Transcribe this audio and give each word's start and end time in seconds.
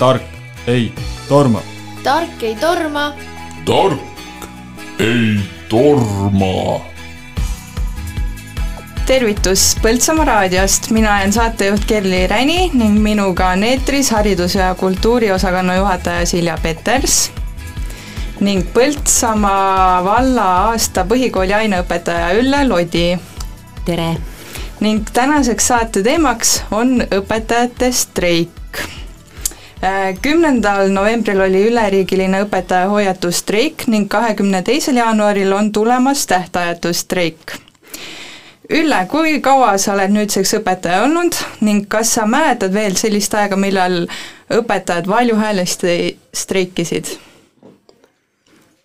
tark 0.00 0.22
ei 0.66 0.92
torma. 1.28 1.60
tark 2.02 2.42
ei 2.42 2.54
torma. 2.56 3.12
tark 3.64 4.00
ei 4.98 5.40
torma. 5.68 6.80
tervitus 9.06 9.76
Põltsamaa 9.82 10.24
raadiost, 10.24 10.88
mina 10.96 11.18
olen 11.18 11.32
saatejuht 11.36 11.84
Kerli 11.84 12.22
Räni 12.26 12.70
ning 12.72 12.96
minuga 13.02 13.50
on 13.52 13.64
eetris 13.64 14.08
haridus- 14.16 14.54
ja 14.56 14.74
kultuuriosakonna 14.74 15.74
juhataja 15.76 16.26
Silja 16.26 16.56
Peters 16.62 17.32
ning 18.40 18.64
Põltsamaa 18.72 20.04
valla 20.04 20.46
aasta 20.70 21.04
põhikooli 21.04 21.52
aineõpetaja 21.58 22.32
Ülle 22.40 22.62
Lodi. 22.68 23.18
tere! 23.84 24.16
ning 24.80 25.04
tänaseks 25.12 25.68
saate 25.68 26.02
teemaks 26.02 26.62
on 26.70 27.02
õpetajate 27.04 27.92
streik. 27.92 28.59
Kümnendal 30.22 30.90
novembril 30.92 31.40
oli 31.40 31.62
üleriigiline 31.70 32.42
õpetaja 32.44 32.90
hoiatusstreik 32.92 33.86
ning 33.88 34.10
kahekümne 34.12 34.60
teisel 34.62 35.00
jaanuaril 35.00 35.52
on 35.56 35.72
tulemas 35.72 36.26
tähtajatu 36.28 36.92
streik. 36.92 37.54
Ülle, 38.70 38.98
kui 39.10 39.40
kaua 39.40 39.72
sa 39.80 39.94
oled 39.96 40.12
nüüdseks 40.14 40.52
õpetaja 40.60 41.00
olnud 41.06 41.38
ning 41.64 41.88
kas 41.88 42.12
sa 42.18 42.26
mäletad 42.28 42.76
veel 42.76 42.94
sellist 43.00 43.34
aega, 43.34 43.56
millal 43.56 44.04
õpetajad 44.52 45.08
valjuhäälesti 45.08 45.96
streikisid? 46.34 47.16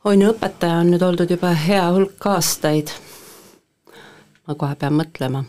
on 0.05 0.21
ju, 0.21 0.31
õpetaja 0.31 0.79
on 0.79 0.91
nüüd 0.93 1.03
oldud 1.05 1.31
juba 1.33 1.51
hea 1.57 1.83
hulk 1.91 2.25
aastaid. 2.29 2.93
ma 4.47 4.55
kohe 4.55 4.75
pean 4.79 4.95
mõtlema. 4.95 5.43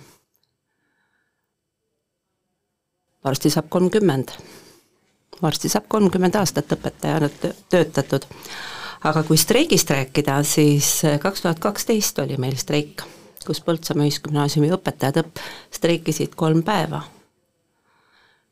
varsti 3.25 3.51
saab 3.51 3.69
kolmkümmend. 3.71 4.35
Varsti 5.43 5.69
saab 5.69 5.89
kolmkümmend 5.89 6.35
aastat 6.35 6.73
õpetajana 6.73 7.31
töötatud. 7.69 8.25
aga 9.05 9.23
kui 9.23 9.37
streigist 9.37 9.91
rääkida, 9.91 10.43
siis 10.43 11.03
kaks 11.21 11.43
tuhat 11.43 11.59
kaksteist 11.59 12.19
oli 12.19 12.37
meil 12.37 12.57
streik, 12.57 13.03
kus 13.47 13.61
Põltsamaa 13.61 14.09
Ühisgümnaasiumi 14.09 14.73
õpetajad 14.75 15.21
õpp-, 15.23 15.45
streikisid 15.71 16.35
kolm 16.35 16.63
päeva. 16.63 17.03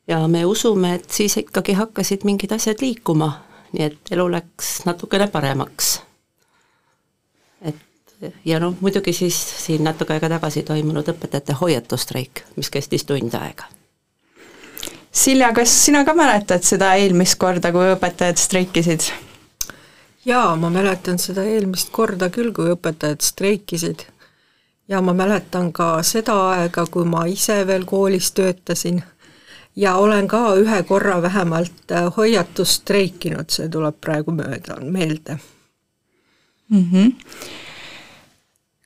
ja 0.09 0.29
me 0.29 0.45
usume, 0.45 0.95
et 0.95 1.11
siis 1.11 1.37
ikkagi 1.37 1.73
hakkasid 1.73 2.25
mingid 2.25 2.53
asjad 2.53 2.81
liikuma 2.81 3.33
nii 3.75 3.87
et 3.87 4.13
elu 4.15 4.27
läks 4.31 4.85
natukene 4.87 5.27
paremaks. 5.29 6.03
et 7.63 7.77
ja 8.45 8.61
noh, 8.61 8.77
muidugi 8.81 9.13
siis 9.13 9.39
siin 9.67 9.85
natuke 9.85 10.15
aega 10.15 10.31
tagasi 10.37 10.63
toimunud 10.63 11.09
õpetajate 11.11 11.57
hoiatusstreik, 11.61 12.45
mis 12.57 12.71
kestis 12.71 13.05
tund 13.05 13.35
aega. 13.35 13.67
Silja, 15.15 15.53
kas 15.55 15.71
sina 15.85 16.03
ka 16.05 16.15
mäletad 16.19 16.65
seda 16.67 16.95
eelmist 16.99 17.39
korda, 17.39 17.71
kui 17.73 17.87
õpetajad 17.95 18.41
streikisid? 18.41 19.13
jaa, 20.25 20.57
ma 20.57 20.71
mäletan 20.71 21.19
seda 21.23 21.45
eelmist 21.47 21.93
korda 21.95 22.31
küll, 22.35 22.51
kui 22.57 22.73
õpetajad 22.73 23.23
streikisid. 23.23 24.07
ja 24.89 25.01
ma 25.01 25.15
mäletan 25.15 25.73
ka 25.73 26.03
seda 26.03 26.35
aega, 26.51 26.87
kui 26.91 27.05
ma 27.05 27.27
ise 27.31 27.63
veel 27.67 27.85
koolis 27.85 28.33
töötasin 28.33 29.03
ja 29.77 29.95
olen 29.97 30.29
ka 30.29 30.55
ühe 30.59 30.83
korra 30.83 31.23
vähemalt 31.23 31.93
äh, 31.93 32.11
hoiatust 32.17 32.83
streikinud, 32.83 33.51
see 33.51 33.69
tuleb 33.69 34.01
praegu 34.01 34.35
mööda, 34.35 34.81
meelde 34.81 35.39
mm. 36.69 36.85
-hmm. 36.91 37.13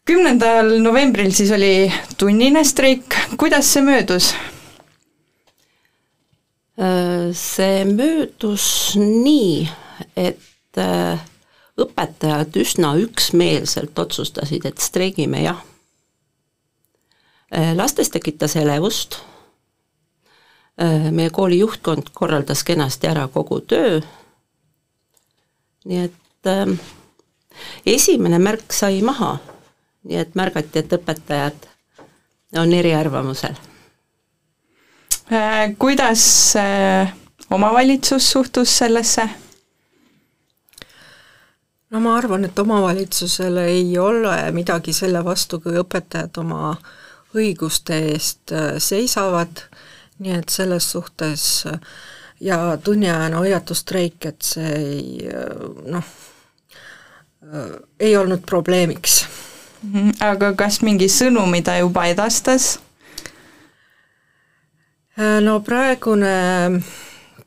kümnendal 0.04 0.78
novembril 0.82 1.32
siis 1.32 1.50
oli 1.50 1.92
tunnine 2.18 2.64
streik, 2.64 3.16
kuidas 3.36 3.72
see 3.72 3.82
möödus? 3.82 4.34
Äh, 6.78 7.30
see 7.34 7.84
möödus 7.84 8.94
nii, 8.98 9.68
et 10.16 10.78
äh, 10.78 11.24
õpetajad 11.78 12.58
üsna 12.58 12.92
üksmeelselt 12.98 13.98
otsustasid, 13.98 14.66
et 14.66 14.78
streigime 14.82 15.42
jah. 15.46 15.64
lastes 17.48 18.10
tekitas 18.12 18.56
elevust 18.60 19.22
Äh, 20.82 21.10
meie 21.10 21.30
kooli 21.30 21.58
juhtkond 21.58 22.12
korraldas 22.14 22.60
kenasti 22.64 23.08
ära 23.10 23.24
kogu 23.34 23.56
töö, 23.66 23.96
nii 25.90 26.04
et 26.04 26.46
äh, 26.46 26.70
esimene 27.86 28.38
märk 28.38 28.70
sai 28.72 29.00
maha, 29.02 29.32
nii 30.06 30.20
et 30.22 30.38
märgati, 30.38 30.78
et 30.78 30.94
õpetajad 30.94 31.66
on 32.62 32.76
eriarvamusel 32.78 33.58
äh,. 33.58 33.67
Kuidas 35.78 36.56
äh, 36.56 37.12
omavalitsus 37.50 38.30
suhtus 38.30 38.78
sellesse? 38.78 39.28
no 41.90 42.00
ma 42.00 42.16
arvan, 42.16 42.44
et 42.44 42.58
omavalitsusel 42.58 43.56
ei 43.56 43.98
ole 43.98 44.50
midagi 44.52 44.92
selle 44.92 45.24
vastu, 45.24 45.60
kui 45.60 45.76
õpetajad 45.80 46.40
oma 46.40 46.74
õiguste 47.36 48.00
eest 48.12 48.52
äh, 48.52 48.76
seisavad 48.78 49.64
nii 50.18 50.34
et 50.34 50.48
selles 50.48 50.90
suhtes 50.92 51.64
ja 52.40 52.78
tunniajane 52.84 53.36
hoiatusstreik, 53.36 54.26
et 54.26 54.42
see 54.42 54.72
ei 54.78 55.28
noh, 55.90 56.10
ei 58.00 58.16
olnud 58.16 58.42
probleemiks. 58.46 59.20
Mhm, 59.82 60.16
aga 60.26 60.52
kas 60.58 60.80
mingi 60.82 61.06
sõnumi 61.12 61.62
ta 61.62 61.78
juba 61.78 62.08
edastas? 62.10 62.78
No 65.18 65.60
praegune 65.66 66.82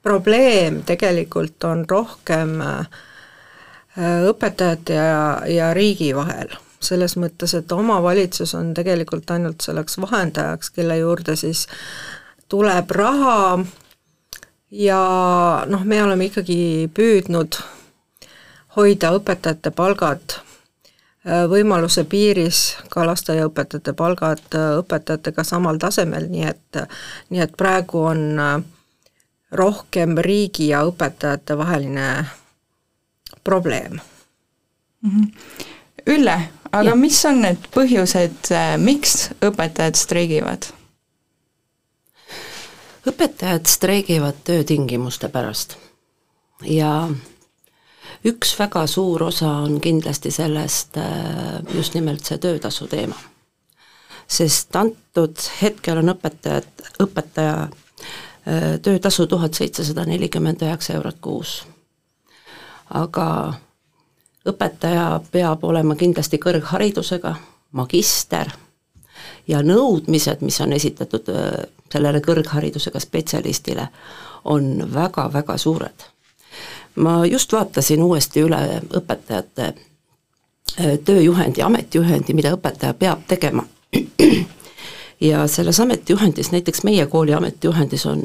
probleem 0.04 0.82
tegelikult 0.84 1.64
on 1.64 1.86
rohkem 1.90 2.58
õpetajate 4.28 4.98
ja, 4.98 5.24
ja 5.48 5.72
riigi 5.76 6.12
vahel. 6.16 6.52
Selles 6.82 7.16
mõttes, 7.22 7.54
et 7.54 7.72
omavalitsus 7.72 8.56
on 8.58 8.74
tegelikult 8.74 9.30
ainult 9.32 9.62
selleks 9.62 10.00
vahendajaks, 10.02 10.72
kelle 10.74 10.98
juurde 10.98 11.36
siis 11.38 11.68
tuleb 12.50 12.92
raha. 12.92 13.60
Ja 14.72 15.02
noh, 15.68 15.84
me 15.86 16.00
oleme 16.04 16.32
ikkagi 16.32 16.90
püüdnud 16.96 17.60
hoida 18.76 19.12
õpetajate 19.20 19.72
palgad 19.76 20.40
äh, 20.40 20.51
võimaluse 21.26 22.04
piiris, 22.10 22.62
ka 22.90 23.06
lasteaiaõpetajate 23.06 23.94
palgad 23.94 24.42
äh, 24.58 24.78
õpetajatega 24.82 25.44
samal 25.46 25.78
tasemel, 25.82 26.26
nii 26.32 26.48
et, 26.50 26.80
nii 27.30 27.44
et 27.44 27.54
praegu 27.58 28.02
on 28.10 28.24
äh, 28.42 28.56
rohkem 29.52 30.18
riigi 30.18 30.72
ja 30.72 30.82
õpetajate 30.88 31.58
vaheline 31.58 32.08
probleem 33.44 34.00
mm. 35.02 35.10
-hmm. 35.10 35.28
Ülle, 36.08 36.38
aga 36.72 36.90
ja. 36.90 36.96
mis 36.96 37.26
on 37.26 37.42
need 37.42 37.68
põhjused, 37.76 38.50
miks 38.78 39.30
õpetajad 39.42 39.96
streigivad? 39.96 40.66
õpetajad 43.08 43.66
streigivad 43.66 44.42
töötingimuste 44.44 45.30
pärast 45.30 45.78
ja 46.66 47.10
üks 48.26 48.54
väga 48.60 48.86
suur 48.88 49.24
osa 49.24 49.50
on 49.66 49.80
kindlasti 49.82 50.32
sellest 50.32 50.98
äh, 50.98 51.62
just 51.76 51.94
nimelt 51.94 52.26
see 52.26 52.38
töötasu 52.38 52.88
teema. 52.88 53.16
sest 54.28 54.76
antud 54.76 55.38
hetkel 55.62 55.98
on 55.98 56.14
õpetajad, 56.14 56.70
õpetaja 57.04 57.58
äh, 57.68 58.80
töötasu 58.82 59.28
tuhat 59.28 59.54
seitsesada 59.54 60.06
nelikümmend 60.06 60.62
üheksa 60.62 60.94
eurot 60.94 61.18
kuus. 61.22 61.64
aga 62.90 63.54
õpetaja 64.48 65.22
peab 65.32 65.64
olema 65.64 65.96
kindlasti 65.96 66.38
kõrgharidusega, 66.38 67.36
magister 67.72 68.50
ja 69.48 69.62
nõudmised, 69.64 70.42
mis 70.42 70.62
on 70.62 70.74
esitatud 70.74 71.30
äh, 71.34 71.52
sellele 71.92 72.22
kõrgharidusega 72.24 73.00
spetsialistile, 73.00 73.88
on 74.46 74.94
väga-väga 74.94 75.58
suured. 75.58 76.08
Ma 76.96 77.26
just 77.26 77.54
vaatasin 77.54 78.04
uuesti 78.04 78.44
üle 78.46 78.82
õpetajate 79.00 79.68
äh, 79.72 81.00
tööjuhendi, 81.06 81.62
ametijuhendi, 81.62 82.34
mida 82.34 82.54
õpetaja 82.56 82.94
peab 82.94 83.26
tegema. 83.28 83.66
ja 85.30 85.48
selles 85.48 85.80
ametijuhendis, 85.80 86.52
näiteks 86.52 86.84
meie 86.84 87.06
kooli 87.06 87.34
ametijuhendis 87.34 88.06
on, 88.06 88.24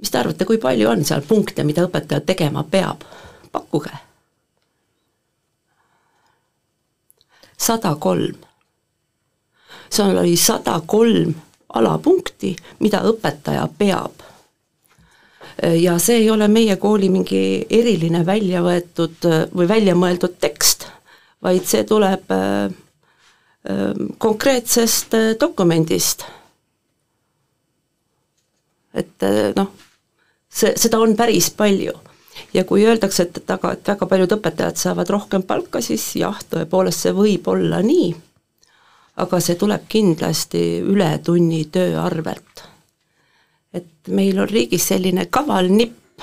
mis 0.00 0.10
te 0.10 0.18
arvate, 0.18 0.44
kui 0.44 0.58
palju 0.58 0.90
on 0.90 1.04
seal 1.04 1.22
punkte, 1.28 1.64
mida 1.64 1.86
õpetaja 1.86 2.20
tegema 2.20 2.64
peab? 2.64 3.06
pakkuge. 3.54 3.92
sada 7.64 7.94
kolm 7.94 8.34
seal 9.94 10.18
oli 10.18 10.36
sada 10.36 10.80
kolm 10.86 11.34
alapunkti, 11.74 12.56
mida 12.78 13.02
õpetaja 13.06 13.68
peab. 13.78 14.22
Ja 15.62 15.98
see 16.02 16.16
ei 16.22 16.30
ole 16.30 16.48
meie 16.48 16.76
kooli 16.82 17.08
mingi 17.12 17.66
eriline 17.70 18.24
välja 18.26 18.62
võetud 18.64 19.28
või 19.54 19.68
välja 19.70 19.94
mõeldud 19.94 20.34
tekst, 20.42 20.88
vaid 21.44 21.66
see 21.68 21.84
tuleb 21.88 22.32
äh, 22.32 22.72
äh, 23.68 23.92
konkreetsest 24.18 25.14
äh, 25.14 25.34
dokumendist. 25.40 26.24
et 28.94 29.24
noh, 29.56 29.72
see, 30.46 30.76
seda 30.78 31.00
on 31.02 31.16
päris 31.18 31.50
palju. 31.50 31.92
ja 32.54 32.62
kui 32.64 32.84
öeldakse, 32.86 33.26
et, 33.26 33.40
et 33.42 33.50
aga, 33.50 33.72
et 33.74 33.88
väga 33.88 34.06
paljud 34.06 34.36
õpetajad 34.36 34.78
saavad 34.78 35.10
rohkem 35.10 35.42
palka, 35.42 35.82
siis 35.82 36.04
jah, 36.16 36.38
tõepoolest 36.50 37.06
see 37.06 37.14
võib 37.14 37.48
olla 37.50 37.82
nii, 37.82 38.12
aga 39.22 39.40
see 39.40 39.58
tuleb 39.58 39.88
kindlasti 39.88 40.62
ületunnitöö 40.82 41.98
arvelt. 42.02 42.64
Et 43.74 44.08
meil 44.14 44.38
on 44.38 44.48
riigis 44.48 44.86
selline 44.92 45.26
kaval 45.32 45.68
nipp, 45.72 46.22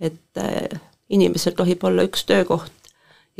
et 0.00 0.40
äh, 0.40 0.78
inimesel 1.10 1.56
tohib 1.58 1.84
olla 1.84 2.06
üks 2.06 2.24
töökoht 2.28 2.72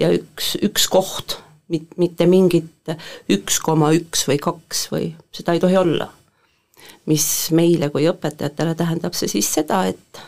ja 0.01 0.11
üks, 0.15 0.55
üks 0.63 0.89
koht, 0.91 1.39
mitte 1.71 2.27
mingit 2.29 2.93
üks 3.33 3.59
koma 3.65 3.93
üks 3.97 4.27
või 4.29 4.39
kaks 4.43 4.85
või 4.93 5.09
seda 5.35 5.55
ei 5.55 5.63
tohi 5.63 5.79
olla. 5.81 6.11
mis 7.07 7.51
meile 7.53 7.89
kui 7.93 8.07
õpetajatele 8.09 8.75
tähendab 8.77 9.15
see 9.17 9.29
siis 9.29 9.49
seda, 9.53 9.85
et 9.89 10.21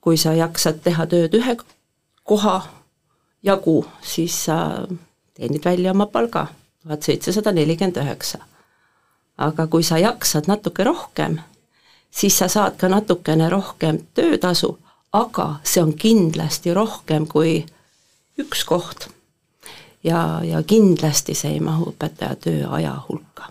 kui 0.00 0.16
sa 0.16 0.32
jaksad 0.36 0.80
teha 0.84 1.06
tööd 1.10 1.34
ühe 1.34 1.56
koha 2.24 2.58
jagu, 3.42 3.84
siis 4.02 4.44
sa 4.46 4.86
teenid 5.34 5.64
välja 5.64 5.92
oma 5.92 6.06
palga, 6.06 6.46
tuhat 6.82 7.02
seitsesada 7.02 7.52
nelikümmend 7.52 7.98
üheksa. 8.02 8.38
aga 9.36 9.66
kui 9.66 9.82
sa 9.82 9.98
jaksad 9.98 10.48
natuke 10.48 10.84
rohkem, 10.84 11.40
siis 12.16 12.38
sa 12.38 12.48
saad 12.48 12.76
ka 12.76 12.88
natukene 12.88 13.48
rohkem 13.50 13.98
töötasu, 14.14 14.78
aga 15.12 15.48
see 15.64 15.82
on 15.82 15.92
kindlasti 15.94 16.74
rohkem 16.74 17.26
kui 17.26 17.66
üks 18.38 18.64
koht. 18.64 19.08
ja, 20.04 20.40
ja 20.44 20.62
kindlasti 20.62 21.34
see 21.34 21.56
ei 21.56 21.60
mahu 21.60 21.90
õpetaja 21.92 22.36
tööaja 22.36 22.96
hulka. 23.08 23.50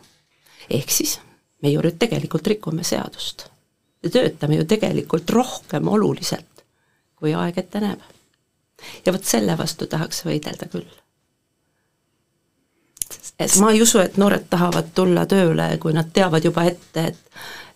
ehk 0.69 0.91
siis 0.91 1.19
me 1.62 1.69
ju 1.69 1.81
nüüd 1.81 1.97
tegelikult 2.00 2.47
rikume 2.47 2.83
seadust. 2.83 3.47
me 4.03 4.09
töötame 4.09 4.56
ju 4.56 4.65
tegelikult 4.65 5.29
rohkem 5.29 5.88
oluliselt, 5.88 6.65
kui 7.15 7.33
aeg 7.33 7.57
ette 7.57 7.79
näeb. 7.79 8.01
ja 9.06 9.13
vot 9.13 9.23
selle 9.23 9.57
vastu 9.57 9.88
tahaks 9.88 10.25
võidelda 10.25 10.69
küll. 10.71 10.89
et 13.39 13.59
ma 13.59 13.71
ei 13.71 13.81
usu, 13.81 14.00
et 14.00 14.17
noored 14.17 14.50
tahavad 14.50 14.89
tulla 14.95 15.25
tööle, 15.25 15.77
kui 15.77 15.94
nad 15.94 16.09
teavad 16.13 16.45
juba 16.45 16.63
ette, 16.63 17.06
et 17.06 17.19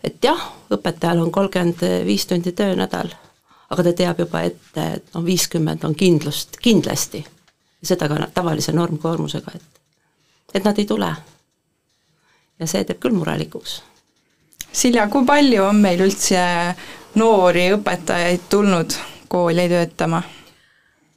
et 0.04 0.22
jah, 0.24 0.46
õpetajal 0.70 1.24
on 1.24 1.32
kolmkümmend 1.32 2.06
viis 2.06 2.26
tundi 2.26 2.52
töönädal 2.52 3.12
aga 3.70 3.84
ta 3.86 3.92
teab 3.96 4.22
juba 4.24 4.42
ette, 4.46 4.86
et 4.96 5.12
noh, 5.14 5.24
viiskümmend 5.24 5.84
on 5.86 5.94
kindlust, 5.94 6.58
kindlasti. 6.62 7.24
seda 7.82 8.10
ka 8.10 8.26
tavalise 8.34 8.72
normkoormusega, 8.76 9.52
et, 9.54 9.78
et 10.54 10.64
nad 10.64 10.78
ei 10.78 10.86
tule. 10.86 11.14
ja 12.60 12.66
see 12.66 12.84
teeb 12.84 12.98
küll 13.00 13.16
murelikuks. 13.16 13.80
Silja, 14.72 15.06
kui 15.08 15.24
palju 15.26 15.64
on 15.64 15.80
meil 15.80 16.02
üldse 16.04 16.42
noori 17.18 17.70
õpetajaid 17.74 18.50
tulnud 18.50 18.98
kooli 19.28 19.68
töötama? 19.68 20.22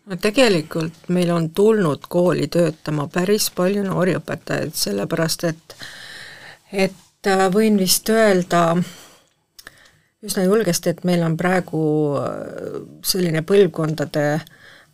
no 0.05 0.15
tegelikult 0.19 1.09
meil 1.15 1.31
on 1.31 1.49
tulnud 1.49 2.07
kooli 2.09 2.47
töötama 2.47 3.07
päris 3.07 3.49
palju 3.55 3.83
noori 3.83 4.15
õpetajaid, 4.19 4.75
sellepärast 4.77 5.49
et 5.49 5.77
et 6.71 7.02
äh, 7.27 7.47
võin 7.53 7.77
vist 7.79 8.09
öelda, 8.09 8.77
üsna 10.23 10.45
julgesti, 10.45 10.93
et 10.93 11.03
meil 11.07 11.23
on 11.25 11.37
praegu 11.39 11.83
äh, 12.19 12.77
selline 13.05 13.43
põlvkondade 13.47 14.27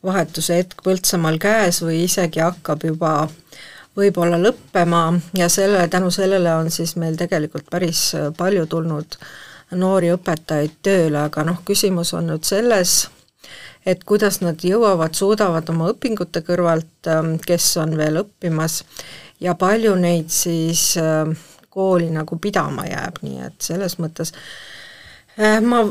vahetuse 0.06 0.62
hetk 0.62 0.84
Põltsamaal 0.86 1.40
käes 1.42 1.82
või 1.84 2.06
isegi 2.06 2.40
hakkab 2.40 2.86
juba 2.88 3.14
võib-olla 4.00 4.40
lõppema 4.40 5.04
ja 5.36 5.50
selle, 5.52 5.88
tänu 5.92 6.12
sellele 6.12 6.54
on 6.56 6.72
siis 6.72 6.96
meil 6.96 7.18
tegelikult 7.20 7.68
päris 7.70 8.14
palju 8.38 8.66
tulnud 8.72 9.18
noori 9.76 10.14
õpetajaid 10.14 10.80
tööle, 10.86 11.26
aga 11.28 11.44
noh, 11.46 11.60
küsimus 11.66 12.14
on 12.18 12.30
nüüd 12.32 12.48
selles, 12.48 13.10
et 13.86 14.04
kuidas 14.08 14.40
nad 14.42 14.62
jõuavad, 14.66 15.16
suudavad 15.18 15.70
oma 15.72 15.90
õpingute 15.94 16.42
kõrvalt, 16.46 16.92
ähm, 17.08 17.36
kes 17.46 17.72
on 17.82 17.96
veel 17.98 18.22
õppimas, 18.24 18.82
ja 19.40 19.56
palju 19.60 19.96
neid 20.00 20.32
siis 20.34 20.92
äh, 21.00 21.30
kooli 21.70 22.10
nagu 22.14 22.38
pidama 22.42 22.86
jääb, 22.90 23.24
nii 23.24 23.48
et 23.48 23.70
selles 23.70 24.00
mõttes 24.00 24.34
Äh, 25.40 25.62
ma, 25.64 25.86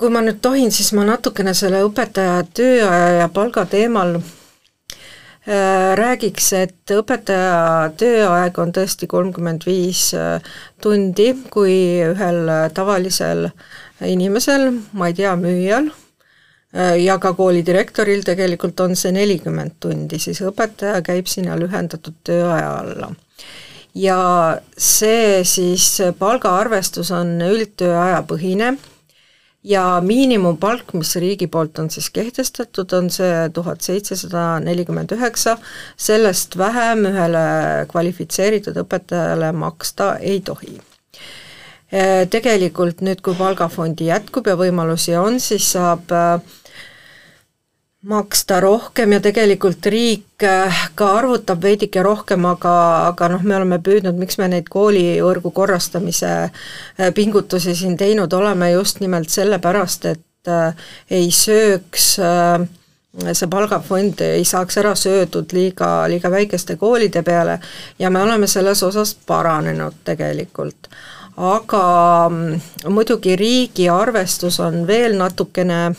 kui 0.00 0.08
ma 0.12 0.22
nüüd 0.24 0.38
tohin, 0.44 0.70
siis 0.72 0.94
ma 0.96 1.02
natukene 1.04 1.52
selle 1.56 1.82
õpetaja 1.84 2.38
tööaja 2.56 3.08
ja 3.18 3.26
palga 3.28 3.66
teemal 3.68 4.14
äh, 4.16 5.90
räägiks, 6.00 6.46
et 6.56 6.94
õpetaja 6.94 7.90
tööaeg 8.00 8.60
on 8.64 8.72
tõesti 8.72 9.08
kolmkümmend 9.10 9.66
viis 9.68 10.06
äh, 10.16 10.38
tundi, 10.80 11.34
kui 11.52 11.76
ühel 12.06 12.48
tavalisel 12.72 13.50
inimesel, 14.08 14.70
ma 14.96 15.10
ei 15.10 15.18
tea, 15.20 15.36
müüjal 15.40 15.92
ja 16.98 17.14
ka 17.22 17.30
koolidirektoril 17.38 18.24
tegelikult 18.26 18.80
on 18.82 18.96
see 18.98 19.12
nelikümmend 19.14 19.76
tundi, 19.78 20.18
siis 20.18 20.40
õpetaja 20.42 21.04
käib 21.06 21.28
sinna 21.30 21.54
lühendatud 21.60 22.16
tööaja 22.26 22.72
alla 22.80 23.12
ja 23.94 24.18
see 24.78 25.44
siis 25.46 25.86
palgaarvestus 26.18 27.12
on 27.14 27.36
üldtööaja 27.46 28.24
põhine 28.26 28.74
ja 29.64 29.84
miinimumpalk, 30.04 30.92
mis 30.98 31.14
riigi 31.20 31.46
poolt 31.48 31.78
on 31.80 31.90
siis 31.90 32.10
kehtestatud, 32.14 32.92
on 32.92 33.10
see 33.12 33.48
tuhat 33.54 33.84
seitsesada 33.84 34.58
nelikümmend 34.64 35.14
üheksa, 35.16 35.56
sellest 35.96 36.58
vähem 36.60 37.06
ühele 37.08 37.44
kvalifitseeritud 37.92 38.82
õpetajale 38.84 39.52
maksta 39.56 40.16
ei 40.20 40.42
tohi. 40.44 40.76
Tegelikult 42.30 43.04
nüüd, 43.06 43.20
kui 43.22 43.36
palgafondi 43.38 44.08
jätkub 44.08 44.48
ja 44.50 44.56
võimalusi 44.58 45.14
on, 45.14 45.38
siis 45.40 45.68
saab 45.76 46.10
äh, 46.10 46.40
maksta 48.04 48.60
rohkem 48.60 49.12
ja 49.12 49.20
tegelikult 49.20 49.86
riik 49.86 50.44
äh, 50.44 50.80
ka 50.94 51.08
arvutab 51.18 51.62
veidike 51.62 52.02
rohkem, 52.04 52.44
aga, 52.44 52.74
aga 53.08 53.30
noh, 53.32 53.42
me 53.42 53.56
oleme 53.56 53.78
püüdnud, 53.80 54.18
miks 54.20 54.36
me 54.40 54.48
neid 54.52 54.68
koolivõrgu 54.72 55.52
korrastamise 55.56 56.32
äh, 56.44 57.10
pingutusi 57.16 57.74
siin 57.76 57.96
teinud 57.96 58.32
oleme, 58.36 58.70
just 58.74 59.00
nimelt 59.00 59.32
sellepärast, 59.32 60.04
et 60.12 60.52
äh, 60.52 60.88
ei 61.10 61.30
sööks 61.32 62.14
see 63.14 63.46
palgafond 63.46 64.20
ei 64.26 64.44
saaks 64.44 64.80
ära 64.82 64.92
söödud 64.98 65.52
liiga, 65.54 66.08
liiga 66.10 66.30
väikeste 66.34 66.74
koolide 66.76 67.22
peale 67.22 67.60
ja 67.98 68.10
me 68.10 68.22
oleme 68.22 68.48
selles 68.50 68.82
osas 68.82 69.14
paranenud 69.26 70.02
tegelikult. 70.04 70.90
aga 71.36 71.84
mm, 72.28 72.90
muidugi 72.90 73.36
riigi 73.36 73.88
arvestus 73.88 74.60
on 74.60 74.82
veel 74.86 75.16
natukene 75.16 75.94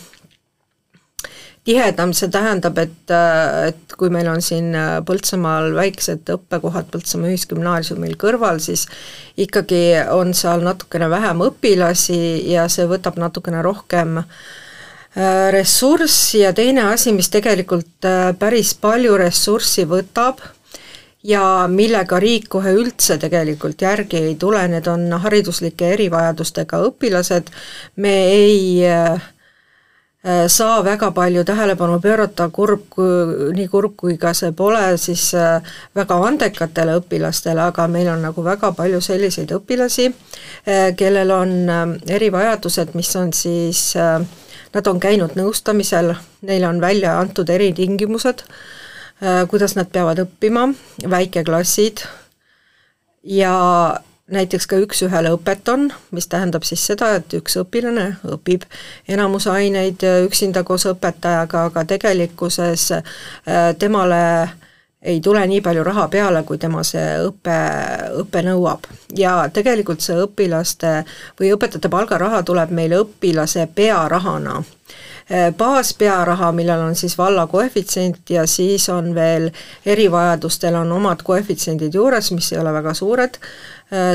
tihedam, 1.66 2.14
see 2.14 2.30
tähendab, 2.34 2.78
et, 2.82 3.14
et 3.70 3.96
kui 3.98 4.12
meil 4.14 4.28
on 4.30 4.44
siin 4.44 4.70
Põltsamaal 5.06 5.72
väiksed 5.76 6.30
õppekohad 6.36 6.92
Põltsamaa 6.94 7.32
Ühisgümnaasiumil 7.34 8.14
kõrval, 8.22 8.62
siis 8.64 8.86
ikkagi 9.42 9.82
on 10.14 10.36
seal 10.38 10.66
natukene 10.66 11.10
vähem 11.10 11.42
õpilasi 11.48 12.20
ja 12.52 12.68
see 12.72 12.86
võtab 12.90 13.18
natukene 13.22 13.64
rohkem 13.66 14.20
äh, 14.22 15.50
ressurssi. 15.56 16.44
Ja 16.46 16.54
teine 16.54 16.90
asi, 16.92 17.16
mis 17.18 17.32
tegelikult 17.34 18.06
äh, 18.06 18.30
päris 18.38 18.76
palju 18.78 19.18
ressurssi 19.22 19.88
võtab, 19.90 20.44
ja 21.26 21.66
millega 21.72 22.20
riik 22.22 22.50
kohe 22.54 22.74
üldse 22.78 23.18
tegelikult 23.22 23.82
järgi 23.82 24.20
ei 24.30 24.36
tule, 24.40 24.62
need 24.70 24.88
on 24.92 25.08
hariduslike 25.24 25.96
erivajadustega 25.96 26.82
õpilased, 26.92 27.50
me 28.04 28.14
ei 28.36 28.60
äh, 28.86 29.32
saa 30.48 30.84
väga 30.84 31.12
palju 31.12 31.44
tähelepanu 31.46 32.00
pöörata, 32.01 32.48
kurb, 32.50 32.98
nii 33.53 33.67
kurb 33.70 33.94
kui 33.98 34.17
ka 34.17 34.34
see 34.34 34.51
pole, 34.58 34.98
siis 34.98 35.27
äh, 35.38 35.62
väga 35.96 36.17
andekatele 36.27 36.96
õpilastele, 37.00 37.62
aga 37.62 37.86
meil 37.88 38.10
on 38.10 38.25
nagu 38.25 38.44
väga 38.44 38.72
palju 38.74 39.01
selliseid 39.05 39.53
õpilasi, 39.53 40.08
äh, 40.65 40.88
kellel 40.98 41.34
on 41.36 41.53
erivajadused, 42.10 42.96
mis 42.98 43.13
on 43.22 43.34
siis, 43.38 43.84
nad 44.74 44.89
on 44.89 45.00
käinud 45.00 45.38
nõustamisel, 45.38 46.15
neile 46.41 46.72
on 46.72 46.82
välja 46.82 47.20
antud 47.20 47.50
eritingimused, 47.50 48.41
kuidas 49.50 49.77
nad 49.77 49.88
peavad 49.94 50.20
õppima, 50.25 50.65
väikeklassid 51.10 52.01
ja 53.24 53.53
näiteks 54.32 54.67
ka 54.67 54.79
üks-ühele 54.82 55.32
õpeton, 55.36 55.89
mis 56.15 56.27
tähendab 56.27 56.65
siis 56.65 56.82
seda, 56.88 57.12
et 57.20 57.34
üks 57.38 57.58
õpilane 57.62 58.08
õpib 58.36 58.65
enamus 59.12 59.48
aineid 59.51 60.01
üksinda 60.25 60.63
koos 60.65 60.88
õpetajaga, 60.89 61.67
aga 61.70 61.86
tegelikkuses 61.94 62.91
äh, 62.98 63.03
temale 63.79 64.22
ei 65.05 65.22
tule 65.22 65.48
nii 65.48 65.62
palju 65.62 65.84
raha 65.86 66.08
peale, 66.08 66.41
kui 66.44 66.58
tema 66.58 66.82
see 66.84 67.05
õpe, 67.27 67.58
õpe 68.24 68.41
nõuab. 68.48 68.88
ja 69.17 69.38
tegelikult 69.53 70.01
see 70.01 70.17
õpilaste 70.25 71.03
või 71.39 71.53
õpetajate 71.53 71.91
palgaraha 71.94 72.41
tuleb 72.44 72.74
meile 72.74 73.03
õpilase 73.03 73.67
pearahana 73.75 74.63
baaspearaha, 75.58 76.51
millel 76.51 76.82
on 76.86 76.96
siis 76.96 77.17
valla 77.17 77.48
koefitsient 77.48 78.29
ja 78.29 78.46
siis 78.48 78.89
on 78.89 79.15
veel 79.15 79.50
erivajadustel 79.86 80.75
on 80.75 80.91
omad 80.91 81.24
koefitsiendid 81.25 81.94
juures, 81.94 82.32
mis 82.32 82.51
ei 82.53 82.60
ole 82.62 82.74
väga 82.74 82.94
suured, 82.94 83.39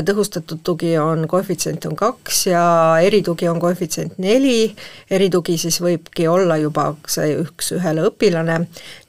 tõhustatud 0.07 0.59
tugi 0.63 0.97
on, 0.99 1.27
koefitsient 1.27 1.85
on 1.87 1.95
kaks 1.99 2.45
ja 2.47 2.63
eritugi 3.03 3.47
on 3.47 3.59
koefitsient 3.59 4.17
neli, 4.23 4.73
eritugi 5.11 5.57
siis 5.57 5.81
võibki 5.83 6.27
olla 6.31 6.57
juba 6.59 6.93
see 7.07 7.35
üks 7.39 7.71
ühele 7.75 8.07
õpilane, 8.07 8.59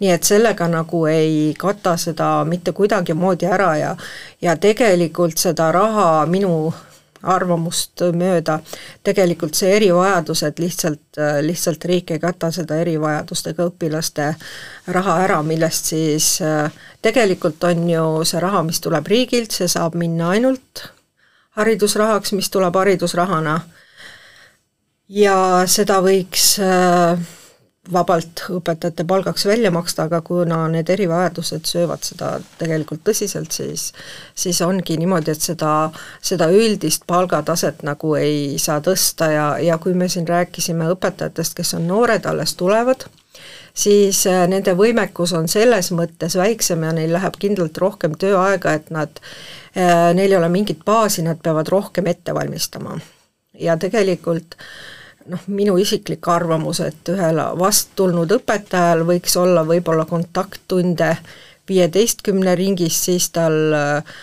nii 0.03 0.15
et 0.15 0.27
sellega 0.27 0.69
nagu 0.71 1.07
ei 1.11 1.55
kata 1.59 1.97
seda 1.97 2.37
mitte 2.49 2.75
kuidagimoodi 2.75 3.47
ära 3.47 3.75
ja 3.79 3.97
ja 4.43 4.57
tegelikult 4.57 5.39
seda 5.39 5.71
raha 5.73 6.27
minu 6.27 6.73
arvamust 7.23 8.03
mööda, 8.17 8.59
tegelikult 9.07 9.59
see 9.59 9.75
erivajadused 9.77 10.59
lihtsalt, 10.63 11.21
lihtsalt 11.47 11.85
riik 11.91 12.11
ei 12.15 12.23
kata 12.23 12.51
seda 12.55 12.81
erivajadustega 12.83 13.69
õpilaste 13.71 14.33
raha 14.95 15.19
ära, 15.25 15.43
millest 15.47 15.93
siis 15.93 16.33
tegelikult 17.03 17.63
on 17.69 17.87
ju 17.91 18.09
see 18.29 18.43
raha, 18.43 18.65
mis 18.67 18.83
tuleb 18.83 19.07
riigilt, 19.13 19.55
see 19.55 19.71
saab 19.71 19.95
minna 19.99 20.33
ainult 20.35 20.89
haridusrahaks, 21.59 22.33
mis 22.33 22.51
tuleb 22.51 22.77
haridusrahana. 22.77 23.61
Ja 25.13 25.37
seda 25.69 25.99
võiks 26.05 26.55
äh, 26.63 27.21
vabalt 27.91 28.45
õpetajate 28.55 29.05
palgaks 29.05 29.47
välja 29.47 29.71
maksta, 29.75 30.05
aga 30.07 30.21
kuna 30.23 30.61
need 30.71 30.91
erivajadused 30.93 31.67
söövad 31.67 32.05
seda 32.07 32.37
tegelikult 32.61 33.03
tõsiselt, 33.09 33.51
siis 33.51 33.89
siis 34.39 34.61
ongi 34.63 34.97
niimoodi, 35.01 35.35
et 35.35 35.43
seda, 35.43 35.91
seda 36.23 36.47
üldist 36.55 37.03
palgataset 37.11 37.83
nagu 37.83 38.15
ei 38.21 38.55
saa 38.63 38.79
tõsta 38.85 39.33
ja, 39.33 39.49
ja 39.59 39.81
kui 39.83 39.97
me 39.99 40.09
siin 40.09 40.29
rääkisime 40.29 40.93
õpetajatest, 40.95 41.59
kes 41.59 41.75
on 41.81 41.91
noored, 41.91 42.27
alles 42.31 42.55
tulevad, 42.55 43.09
siis 43.75 44.23
äh, 44.31 44.45
nende 44.47 44.77
võimekus 44.79 45.35
on 45.35 45.51
selles 45.51 45.91
mõttes 45.91 46.39
väiksem 46.39 46.87
ja 46.87 46.95
neil 46.95 47.11
läheb 47.19 47.35
kindlalt 47.43 47.83
rohkem 47.83 48.15
tööaega, 48.15 48.79
et 48.79 48.95
nad, 48.95 49.19
äh, 49.75 50.13
neil 50.15 50.31
ei 50.31 50.39
ole 50.39 50.55
mingit 50.55 50.87
baasi, 50.87 51.27
nad 51.27 51.43
peavad 51.43 51.75
rohkem 51.75 52.07
ette 52.15 52.35
valmistama. 52.35 53.01
ja 53.59 53.75
tegelikult 53.77 54.55
äh, 54.55 54.67
noh, 55.31 55.47
minu 55.47 55.77
isiklik 55.81 56.27
arvamus, 56.29 56.81
et 56.85 57.09
ühel 57.13 57.41
vasttulnud 57.59 58.33
õpetajal 58.39 59.05
võiks 59.09 59.37
olla 59.41 59.65
võib-olla 59.67 60.07
kontakttunde 60.09 61.17
viieteistkümne 61.69 62.55
ringis, 62.59 62.99
siis 63.05 63.29
tal 63.35 63.59
äh, 63.77 64.17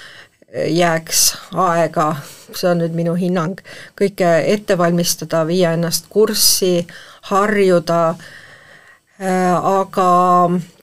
jääks 0.70 1.24
aega, 1.54 2.10
see 2.54 2.70
on 2.72 2.82
nüüd 2.84 2.98
minu 2.98 3.14
hinnang, 3.20 3.62
kõike 4.00 4.32
ette 4.50 4.78
valmistada, 4.78 5.46
viia 5.48 5.76
ennast 5.78 6.10
kurssi, 6.10 6.88
harjuda, 7.30 8.02
äh, 9.22 9.56
aga 9.56 10.10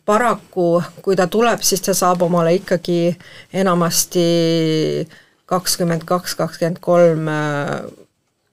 paraku, 0.07 0.71
kui 1.03 1.19
ta 1.19 1.27
tuleb, 1.27 1.63
siis 1.67 1.83
ta 1.83 1.95
saab 1.97 2.23
omale 2.27 2.55
ikkagi 2.61 3.17
enamasti 3.53 4.27
kakskümmend 5.51 6.07
kaks, 6.07 6.35
kakskümmend 6.39 6.81
kolm 6.83 7.29
äh, 7.31 7.79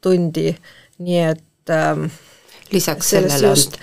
tundi, 0.03 0.51
nii 0.99 1.25
et 1.29 1.43
ähm, 1.69 2.07
lisaks 2.73 3.09
sellele 3.09 3.47
just, 3.47 3.77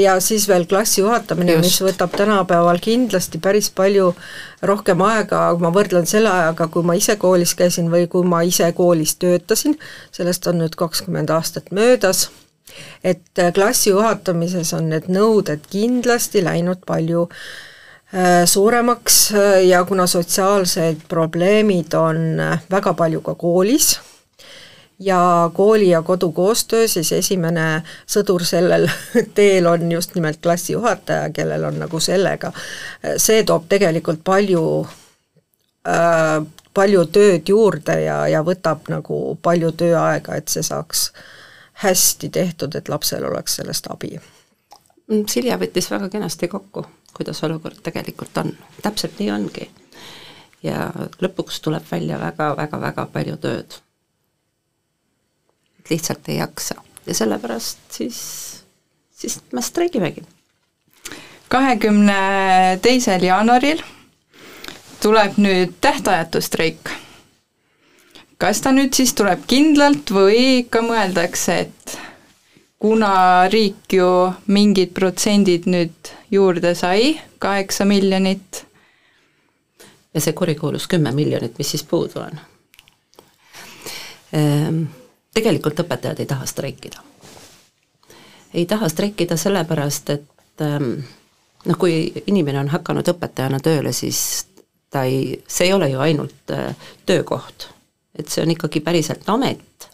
ja 0.00 0.20
siis 0.20 0.48
veel 0.48 0.66
klassi 0.68 1.00
juhatamine, 1.00 1.56
mis 1.62 1.78
võtab 1.82 2.12
tänapäeval 2.16 2.80
kindlasti 2.82 3.40
päris 3.42 3.70
palju 3.74 4.10
rohkem 4.68 5.02
aega, 5.06 5.42
ma 5.60 5.70
võrdlen 5.74 6.08
selle 6.08 6.30
ajaga, 6.32 6.68
kui 6.72 6.84
ma 6.86 6.96
ise 6.98 7.16
koolis 7.20 7.54
käisin 7.58 7.90
või 7.92 8.08
kui 8.10 8.26
ma 8.28 8.42
ise 8.46 8.70
koolis 8.76 9.16
töötasin, 9.22 9.78
sellest 10.14 10.46
on 10.50 10.60
nüüd 10.62 10.76
kakskümmend 10.78 11.32
aastat 11.34 11.72
möödas, 11.74 12.28
et 13.04 13.40
äh, 13.40 13.52
klassi 13.54 13.90
juhatamises 13.94 14.74
on 14.76 14.90
need 14.92 15.08
nõuded 15.12 15.64
kindlasti 15.72 16.44
läinud 16.44 16.84
palju 16.86 17.24
äh, 17.28 18.44
suuremaks 18.44 19.22
äh, 19.32 19.54
ja 19.70 19.84
kuna 19.88 20.06
sotsiaalsed 20.10 21.06
probleemid 21.08 21.96
on 21.96 22.42
väga 22.70 22.94
palju 22.98 23.24
ka 23.24 23.38
koolis, 23.40 23.96
ja 24.98 25.50
kooli 25.54 25.88
ja 25.88 26.02
kodu 26.02 26.32
koostöö, 26.32 26.88
siis 26.88 27.12
esimene 27.12 27.82
sõdur 28.06 28.44
sellel 28.44 28.88
teel 29.38 29.66
on 29.66 29.92
just 29.92 30.14
nimelt 30.14 30.40
klassijuhataja, 30.42 31.30
kellel 31.32 31.64
on 31.64 31.78
nagu 31.78 32.00
sellega, 32.00 32.52
see 33.16 33.44
toob 33.46 33.68
tegelikult 33.68 34.24
palju 34.24 34.64
äh, 35.88 36.42
palju 36.74 37.04
tööd 37.14 37.48
juurde 37.48 38.00
ja, 38.04 38.20
ja 38.30 38.42
võtab 38.46 38.86
nagu 38.92 39.36
palju 39.42 39.72
tööaega, 39.78 40.36
et 40.38 40.50
see 40.52 40.62
saaks 40.62 41.08
hästi 41.82 42.30
tehtud, 42.34 42.74
et 42.74 42.90
lapsel 42.90 43.24
oleks 43.26 43.58
sellest 43.58 43.86
abi. 43.90 44.18
Mm, 45.08 45.26
Silja 45.30 45.58
võttis 45.58 45.90
väga 45.90 46.10
kenasti 46.12 46.48
kokku, 46.50 46.84
kuidas 47.16 47.42
olukord 47.46 47.80
tegelikult 47.82 48.38
on, 48.42 48.54
täpselt 48.82 49.18
nii 49.18 49.30
ongi. 49.34 49.70
ja 50.62 50.88
lõpuks 51.22 51.60
tuleb 51.62 51.84
välja 51.90 52.18
väga-väga-väga 52.18 53.04
palju 53.12 53.36
tööd 53.38 53.76
lihtsalt 55.90 56.28
ei 56.28 56.36
jaksa 56.36 56.74
ja 57.06 57.14
sellepärast 57.14 57.78
siis, 57.90 58.18
siis 59.10 59.40
me 59.52 59.62
streigimegi. 59.62 60.22
kahekümne 61.48 62.18
teisel 62.82 63.22
jaanuaril 63.22 63.80
tuleb 65.02 65.38
nüüd 65.38 65.78
tähtajatu 65.80 66.40
streik. 66.40 66.90
kas 68.38 68.60
ta 68.60 68.72
nüüd 68.72 68.94
siis 68.94 69.14
tuleb 69.14 69.46
kindlalt 69.46 70.10
või 70.14 70.60
ikka 70.60 70.82
mõeldakse, 70.82 71.58
et 71.66 71.98
kuna 72.78 73.48
riik 73.50 73.92
ju 73.92 74.10
mingid 74.46 74.92
protsendid 74.94 75.66
nüüd 75.66 76.12
juurde 76.30 76.74
sai, 76.78 77.16
kaheksa 77.38 77.84
miljonit, 77.84 78.64
ja 80.14 80.20
see 80.20 80.32
kurikuulus 80.32 80.86
kümme 80.86 81.12
miljonit, 81.14 81.58
mis 81.58 81.74
siis 81.74 81.84
puudu 81.84 82.20
on 82.20 82.40
ehm,? 84.32 84.84
Tegelikult 85.38 85.84
õpetajad 85.84 86.20
ei 86.20 86.26
taha 86.26 86.46
streikida. 86.46 87.06
ei 88.54 88.66
taha 88.66 88.88
streikida 88.88 89.36
sellepärast, 89.36 90.10
et 90.10 90.64
ähm, 90.64 90.92
noh, 91.64 91.78
kui 91.78 92.12
inimene 92.26 92.62
on 92.64 92.70
hakanud 92.72 93.08
õpetajana 93.14 93.60
tööle, 93.62 93.92
siis 93.92 94.46
ta 94.90 95.04
ei, 95.04 95.42
see 95.46 95.68
ei 95.68 95.72
ole 95.76 95.90
ju 95.92 96.00
ainult 96.00 96.54
äh, 96.54 96.74
töökoht, 97.06 97.68
et 98.18 98.28
see 98.28 98.42
on 98.42 98.54
ikkagi 98.54 98.80
päriselt 98.84 99.28
amet 99.28 99.88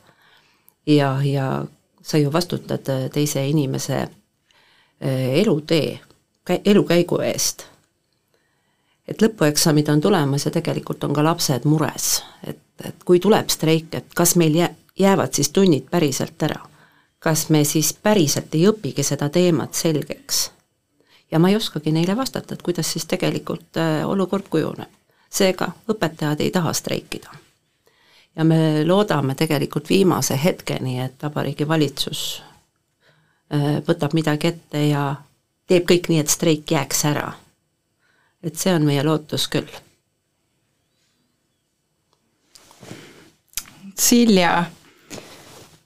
ja, 0.87 1.17
ja 1.25 1.49
sa 2.03 2.19
ju 2.19 2.33
vastutad 2.33 2.89
äh, 2.89 3.09
teise 3.13 3.47
inimese 3.49 4.01
äh, 4.01 5.39
elutee, 5.43 6.01
elukäigu 6.65 7.21
eest. 7.25 7.67
et 9.09 9.21
lõpueksamid 9.21 9.91
on 9.93 10.01
tulemas 10.01 10.47
ja 10.47 10.51
tegelikult 10.51 11.05
on 11.05 11.13
ka 11.13 11.25
lapsed 11.25 11.67
mures, 11.69 12.23
et, 12.47 12.63
et 12.85 13.05
kui 13.05 13.21
tuleb 13.21 13.51
streik, 13.53 13.93
et 13.95 14.15
kas 14.17 14.37
meil 14.41 14.55
jää-, 14.63 14.84
jäävad 14.99 15.33
siis 15.33 15.51
tunnid 15.51 15.91
päriselt 15.91 16.43
ära? 16.43 16.61
kas 17.25 17.49
me 17.49 17.65
siis 17.65 17.93
päriselt 17.93 18.55
ei 18.55 18.67
õpigi 18.69 19.03
seda 19.03 19.29
teemat 19.33 19.75
selgeks? 19.75 20.51
ja 21.31 21.39
ma 21.39 21.49
ei 21.49 21.57
oskagi 21.57 21.93
neile 21.93 22.17
vastata, 22.17 22.55
et 22.55 22.63
kuidas 22.63 22.93
siis 22.93 23.07
tegelikult 23.11 23.77
äh, 23.77 24.09
olukord 24.09 24.45
kujuneb. 24.51 24.91
seega 25.31 25.73
õpetajad 25.91 26.41
ei 26.41 26.51
taha 26.51 26.73
streikida. 26.73 27.31
ja 28.37 28.45
me 28.45 28.85
loodame 28.87 29.35
tegelikult 29.35 29.89
viimase 29.89 30.39
hetkeni, 30.45 31.01
et 31.01 31.23
Vabariigi 31.23 31.69
Valitsus 31.69 32.43
äh, 33.55 33.81
võtab 33.89 34.15
midagi 34.15 34.53
ette 34.53 34.87
ja 34.89 35.17
teeb 35.67 35.89
kõik 35.91 36.13
nii, 36.13 36.21
et 36.21 36.29
streik 36.29 36.71
jääks 36.71 37.05
ära. 37.05 37.33
et 38.43 38.57
see 38.57 38.75
on 38.75 38.85
meie 38.85 39.03
lootus 39.03 39.49
küll. 39.49 39.81
Silja 43.95 44.65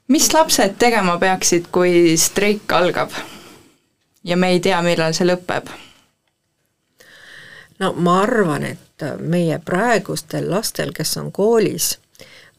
mis 0.09 0.31
lapsed 0.33 0.77
tegema 0.81 1.17
peaksid, 1.21 1.69
kui 1.71 2.17
streik 2.17 2.71
algab 2.73 3.13
ja 4.23 4.37
me 4.37 4.49
ei 4.55 4.59
tea, 4.59 4.81
millal 4.81 5.13
see 5.15 5.27
lõpeb? 5.29 5.69
no 7.79 7.93
ma 7.95 8.21
arvan, 8.25 8.65
et 8.65 9.05
meie 9.21 9.59
praegustel 9.65 10.49
lastel, 10.51 10.91
kes 10.95 11.15
on 11.21 11.29
koolis, 11.31 11.93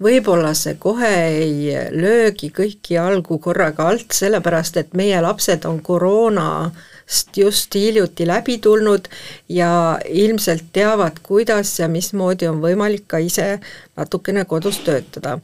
võib-olla 0.01 0.55
see 0.57 0.79
kohe 0.81 1.11
ei 1.43 1.75
löögi 1.93 2.49
kõiki 2.57 2.97
jalgu 2.97 3.39
korraga 3.43 3.91
alt, 3.91 4.15
sellepärast 4.17 4.81
et 4.81 4.97
meie 4.97 5.21
lapsed 5.21 5.67
on 5.69 5.83
koroonast 5.85 7.37
just 7.37 7.75
hiljuti 7.75 8.27
läbi 8.31 8.57
tulnud 8.65 9.11
ja 9.53 9.99
ilmselt 10.09 10.71
teavad, 10.73 11.21
kuidas 11.27 11.77
ja 11.83 11.91
mismoodi 11.93 12.49
on 12.49 12.63
võimalik 12.65 13.05
ka 13.11 13.21
ise 13.21 13.59
natukene 13.97 14.47
kodus 14.49 14.81
töötada 14.87 15.37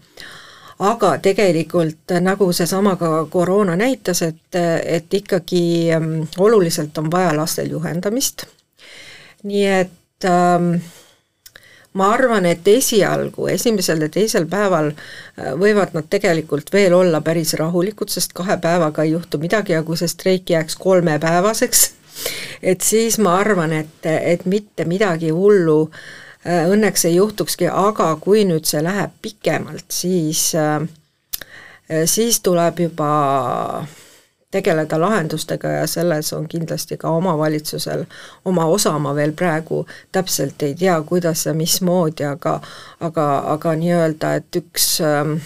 aga 0.78 1.16
tegelikult 1.22 2.12
nagu 2.20 2.50
seesama 2.52 2.96
ka 3.00 3.24
koroona 3.30 3.76
näitas, 3.76 4.22
et, 4.22 4.58
et 4.84 5.14
ikkagi 5.14 5.92
ähm, 5.94 6.12
oluliselt 6.38 6.98
on 6.98 7.10
vaja 7.10 7.32
lastel 7.36 7.70
juhendamist, 7.72 8.44
nii 9.44 9.64
et 9.66 10.28
ähm, 10.28 10.74
ma 11.96 12.10
arvan, 12.12 12.46
et 12.46 12.68
esialgu, 12.68 13.48
esimesel 13.48 14.04
ja 14.04 14.10
teisel 14.12 14.48
päeval 14.50 14.92
äh, 14.92 15.54
võivad 15.56 15.96
nad 15.96 16.10
tegelikult 16.12 16.72
veel 16.72 16.94
olla 16.94 17.22
päris 17.24 17.54
rahulikud, 17.56 18.12
sest 18.12 18.36
kahe 18.36 18.58
päevaga 18.60 19.06
ei 19.06 19.14
juhtu 19.16 19.40
midagi 19.40 19.72
ja 19.72 19.82
kui 19.82 19.96
see 19.96 20.12
streik 20.12 20.52
jääks 20.52 20.76
kolmepäevaseks, 20.76 21.88
et 22.62 22.84
siis 22.84 23.18
ma 23.18 23.38
arvan, 23.40 23.72
et, 23.72 24.04
et 24.04 24.44
mitte 24.44 24.84
midagi 24.84 25.32
hullu 25.32 25.80
äh, 25.88 26.04
õnneks 26.46 27.04
ei 27.08 27.16
juhtukski, 27.16 27.68
aga 27.68 28.12
kui 28.22 28.44
nüüd 28.46 28.66
see 28.68 28.82
läheb 28.84 29.14
pikemalt, 29.22 29.88
siis, 29.90 30.48
äh, 30.54 30.86
siis 32.06 32.40
tuleb 32.40 32.80
juba 32.86 33.86
tegeleda 34.50 35.00
lahendustega 35.00 35.68
ja 35.68 35.86
selles 35.86 36.32
on 36.32 36.46
kindlasti 36.48 36.96
ka 36.96 37.10
omavalitsusel 37.10 38.04
oma 38.44 38.64
osa, 38.70 38.94
ma 38.98 39.14
veel 39.14 39.32
praegu 39.36 39.82
täpselt 40.12 40.62
ei 40.62 40.74
tea, 40.74 40.96
kuidas 41.02 41.46
ja 41.46 41.54
mismoodi, 41.54 42.24
aga 42.24 42.60
aga, 43.00 43.26
aga 43.56 43.74
nii-öelda, 43.82 44.34
et 44.40 44.60
üks 44.62 45.00
ähm, 45.04 45.38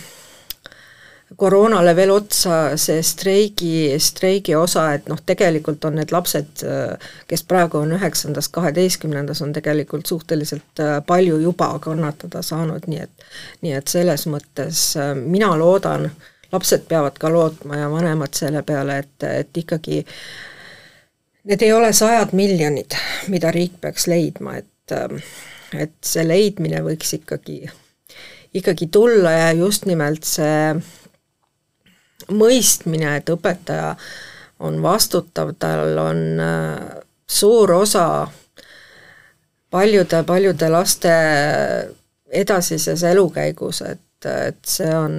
koroonale 1.37 1.95
veel 1.97 2.11
otsa 2.11 2.57
see 2.81 3.03
streigi, 3.07 3.99
streigi 4.03 4.55
osa, 4.59 4.87
et 4.97 5.09
noh, 5.09 5.21
tegelikult 5.27 5.85
on 5.87 5.97
need 6.01 6.13
lapsed, 6.15 6.65
kes 7.31 7.45
praegu 7.49 7.81
on 7.81 7.95
üheksandas, 7.97 8.49
kaheteistkümnendas, 8.53 9.43
on 9.43 9.53
tegelikult 9.55 10.11
suhteliselt 10.11 10.83
äh, 10.83 10.99
palju 11.07 11.39
juba 11.39 11.73
kannatada 11.83 12.43
saanud, 12.43 12.87
nii 12.91 13.03
et 13.05 13.27
nii 13.63 13.75
et 13.79 13.89
selles 13.89 14.27
mõttes 14.31 14.85
äh, 14.99 15.15
mina 15.15 15.53
loodan, 15.59 16.11
lapsed 16.53 16.87
peavad 16.91 17.19
ka 17.21 17.31
lootma 17.31 17.79
ja 17.79 17.91
vanemad 17.91 18.35
selle 18.35 18.63
peale, 18.67 18.99
et, 19.05 19.29
et 19.43 19.63
ikkagi 19.63 20.03
need 21.51 21.63
ei 21.63 21.73
ole 21.73 21.93
sajad 21.97 22.35
miljonid, 22.37 22.99
mida 23.33 23.53
riik 23.55 23.79
peaks 23.81 24.11
leidma, 24.11 24.59
et 24.59 24.67
et 25.71 25.93
see 26.03 26.25
leidmine 26.27 26.81
võiks 26.83 27.13
ikkagi, 27.15 27.61
ikkagi 28.59 28.89
tulla 28.91 29.31
ja 29.31 29.53
just 29.55 29.87
nimelt 29.87 30.27
see 30.27 30.75
mõistmine, 32.29 33.17
et 33.17 33.31
õpetaja 33.33 33.95
on 34.61 34.83
vastutav, 34.83 35.55
tal 35.59 35.99
on 35.99 36.21
äh, 36.45 37.01
suur 37.31 37.73
osa 37.73 38.27
paljude-paljude 39.71 40.69
laste 40.69 41.15
edasises 42.31 43.03
elukäigus, 43.07 43.83
et, 43.87 44.27
et 44.27 44.59
see 44.67 44.91
on 44.95 45.17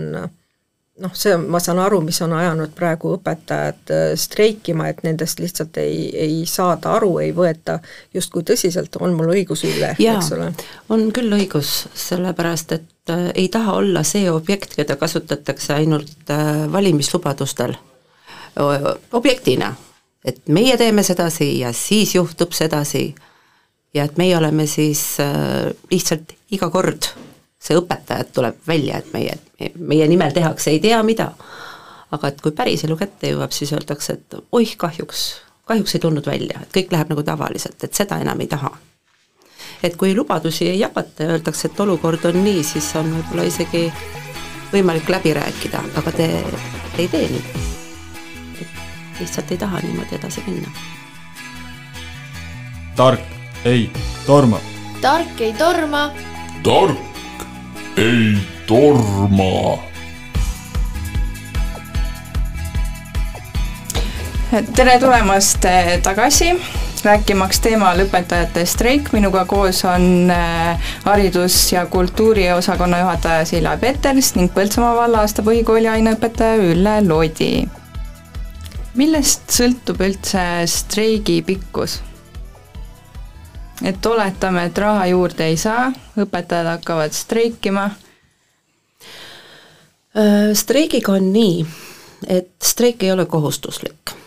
noh, 1.01 1.13
see, 1.17 1.35
ma 1.37 1.59
saan 1.63 1.79
aru, 1.81 2.01
mis 2.05 2.19
on 2.23 2.33
ajanud 2.37 2.73
praegu 2.77 3.15
õpetajad 3.17 3.93
äh, 3.95 4.05
streikima, 4.19 4.89
et 4.91 5.01
nendest 5.07 5.41
lihtsalt 5.41 5.77
ei, 5.81 6.09
ei 6.13 6.41
saada 6.49 6.95
aru, 6.97 7.15
ei 7.23 7.33
võeta 7.35 7.79
justkui 8.13 8.45
tõsiselt, 8.47 8.97
on 9.01 9.15
mul 9.17 9.33
õigus, 9.35 9.65
Ülle, 9.67 9.93
eks 9.97 10.31
ole? 10.35 10.51
on 10.93 11.09
küll 11.15 11.37
õigus, 11.37 11.85
sellepärast 12.07 12.77
et 12.77 12.89
ei 13.35 13.47
taha 13.49 13.73
olla 13.79 14.03
see 14.07 14.31
objekt, 14.31 14.75
keda 14.75 14.95
kasutatakse 14.95 15.73
ainult 15.73 16.29
äh, 16.29 16.65
valimislubadustel 16.71 17.75
objektina. 19.11 19.75
et 20.25 20.47
meie 20.47 20.77
teeme 20.77 21.03
sedasi 21.03 21.59
ja 21.59 21.73
siis 21.73 22.15
juhtub 22.15 22.51
sedasi 22.51 23.15
ja 23.93 24.03
et 24.03 24.17
meie 24.17 24.37
oleme 24.37 24.67
siis 24.67 25.17
äh, 25.19 25.71
lihtsalt 25.91 26.35
iga 26.51 26.69
kord 26.69 27.07
see 27.61 27.77
õpetajat 27.77 28.33
tuleb 28.33 28.61
välja, 28.67 28.99
et 29.01 29.13
meie, 29.13 29.37
meie 29.77 30.07
nimel 30.09 30.33
tehakse 30.33 30.73
ei 30.73 30.81
tea 30.83 31.01
mida. 31.05 31.31
aga 32.11 32.27
et 32.27 32.41
kui 32.43 32.51
päriselu 32.51 32.97
kätte 32.99 33.29
jõuab, 33.29 33.53
siis 33.55 33.69
öeldakse, 33.71 34.13
et 34.17 34.35
oih, 34.51 34.71
kahjuks, 34.77 35.21
kahjuks 35.69 35.95
ei 35.95 36.01
tulnud 36.03 36.25
välja, 36.27 36.59
et 36.59 36.73
kõik 36.75 36.91
läheb 36.91 37.13
nagu 37.13 37.23
tavaliselt, 37.23 37.77
et 37.83 37.93
seda 37.95 38.17
enam 38.19 38.41
ei 38.43 38.49
taha. 38.51 38.73
Et 39.83 39.95
kui 39.97 40.15
lubadusi 40.15 40.69
ei 40.69 40.79
jagata 40.79 41.23
ja 41.23 41.35
öeldakse, 41.35 41.67
et 41.67 41.79
olukord 41.79 42.25
on 42.29 42.43
nii, 42.43 42.63
siis 42.63 42.91
on 42.99 43.09
võib-olla 43.15 43.47
isegi 43.49 43.87
võimalik 44.71 45.09
läbi 45.09 45.33
rääkida, 45.33 45.83
aga 45.99 46.13
te, 46.15 46.27
te 46.95 47.05
ei 47.05 47.07
tee 47.11 47.27
nii. 47.31 47.43
lihtsalt 49.19 49.51
ei 49.51 49.57
taha 49.57 49.81
niimoodi 49.83 50.15
edasi 50.15 50.43
minna. 50.47 50.69
tark 52.95 53.65
ei 53.65 53.89
torma. 54.25 54.59
tark 55.01 55.41
ei 55.41 55.53
torma. 55.53 56.09
tark 56.63 57.97
ei 57.97 58.37
torma. 58.67 59.81
tere 64.75 64.99
tulemast 64.99 65.65
eh, 65.65 65.97
tagasi, 66.03 66.53
rääkimaks 67.03 67.59
teemal 67.59 67.99
õpetajate 68.03 68.65
streik, 68.69 69.09
minuga 69.13 69.45
koos 69.49 69.83
on 69.85 70.31
eh, 70.31 70.91
haridus- 71.05 71.71
ja 71.73 71.85
kultuuriosakonna 71.85 72.99
juhataja 72.99 73.45
Silla 73.45 73.77
Peters 73.77 74.35
ning 74.35 74.53
Põltsamaa 74.53 74.95
valla 74.95 75.23
aasta 75.25 75.43
põhikooli 75.45 75.89
aineõpetaja 75.89 76.61
Ülle 76.71 76.95
Loodi. 77.07 77.67
millest 78.95 79.49
sõltub 79.49 80.01
üldse 80.03 80.45
streigi 80.67 81.41
pikkus? 81.41 82.01
et 83.83 84.05
oletame, 84.05 84.65
et 84.65 84.77
raha 84.77 85.05
juurde 85.05 85.45
ei 85.45 85.57
saa, 85.57 85.91
õpetajad 86.17 86.67
hakkavad 86.75 87.13
streikima. 87.17 87.89
Äh, 90.17 90.51
streigiga 90.53 91.15
on 91.17 91.33
nii, 91.33 91.65
et 92.27 92.51
streik 92.63 93.03
ei 93.03 93.11
ole 93.11 93.25
kohustuslik. 93.25 94.17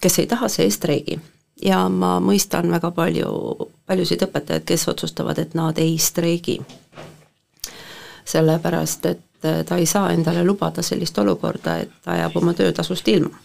kes 0.00 0.18
ei 0.18 0.26
taha, 0.26 0.48
see 0.48 0.64
ei 0.64 0.70
streigi. 0.70 1.20
Ja 1.62 1.88
ma 1.88 2.18
mõistan 2.22 2.70
väga 2.70 2.90
palju, 2.94 3.30
paljusid 3.86 4.22
õpetajaid, 4.28 4.66
kes 4.68 4.88
otsustavad, 4.88 5.38
et 5.38 5.54
nad 5.58 5.78
ei 5.78 5.98
streigi. 5.98 6.60
sellepärast, 8.28 9.06
et 9.06 9.44
äh, 9.44 9.64
ta 9.64 9.76
ei 9.76 9.86
saa 9.86 10.10
endale 10.12 10.44
lubada 10.44 10.82
sellist 10.82 11.18
olukorda, 11.18 11.78
et 11.78 11.92
ta 12.04 12.16
jääb 12.16 12.36
oma 12.36 12.54
töötasust 12.54 13.08
ilma. 13.08 13.38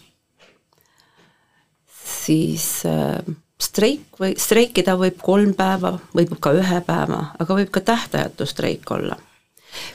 siis 2.24 2.82
äh, 2.86 3.34
streik 3.60 4.20
või 4.20 4.34
streikida 4.38 4.96
võib 4.96 5.20
kolm 5.22 5.54
päeva, 5.54 5.98
võib 6.14 6.36
ka 6.40 6.52
ühe 6.52 6.80
päeva, 6.86 7.20
aga 7.38 7.54
võib 7.54 7.70
ka 7.70 7.80
tähtajatu 7.80 8.46
streik 8.46 8.90
olla. 8.90 9.16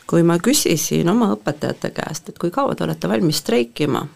kui 0.08 0.24
ma 0.24 0.36
küsisin 0.40 1.10
oma 1.10 1.32
õpetajate 1.36 1.92
käest, 1.96 2.30
et 2.30 2.38
kui 2.38 2.52
kaua 2.52 2.76
te 2.76 2.84
olete 2.84 3.08
valmis 3.08 3.38
streikima, 3.40 4.08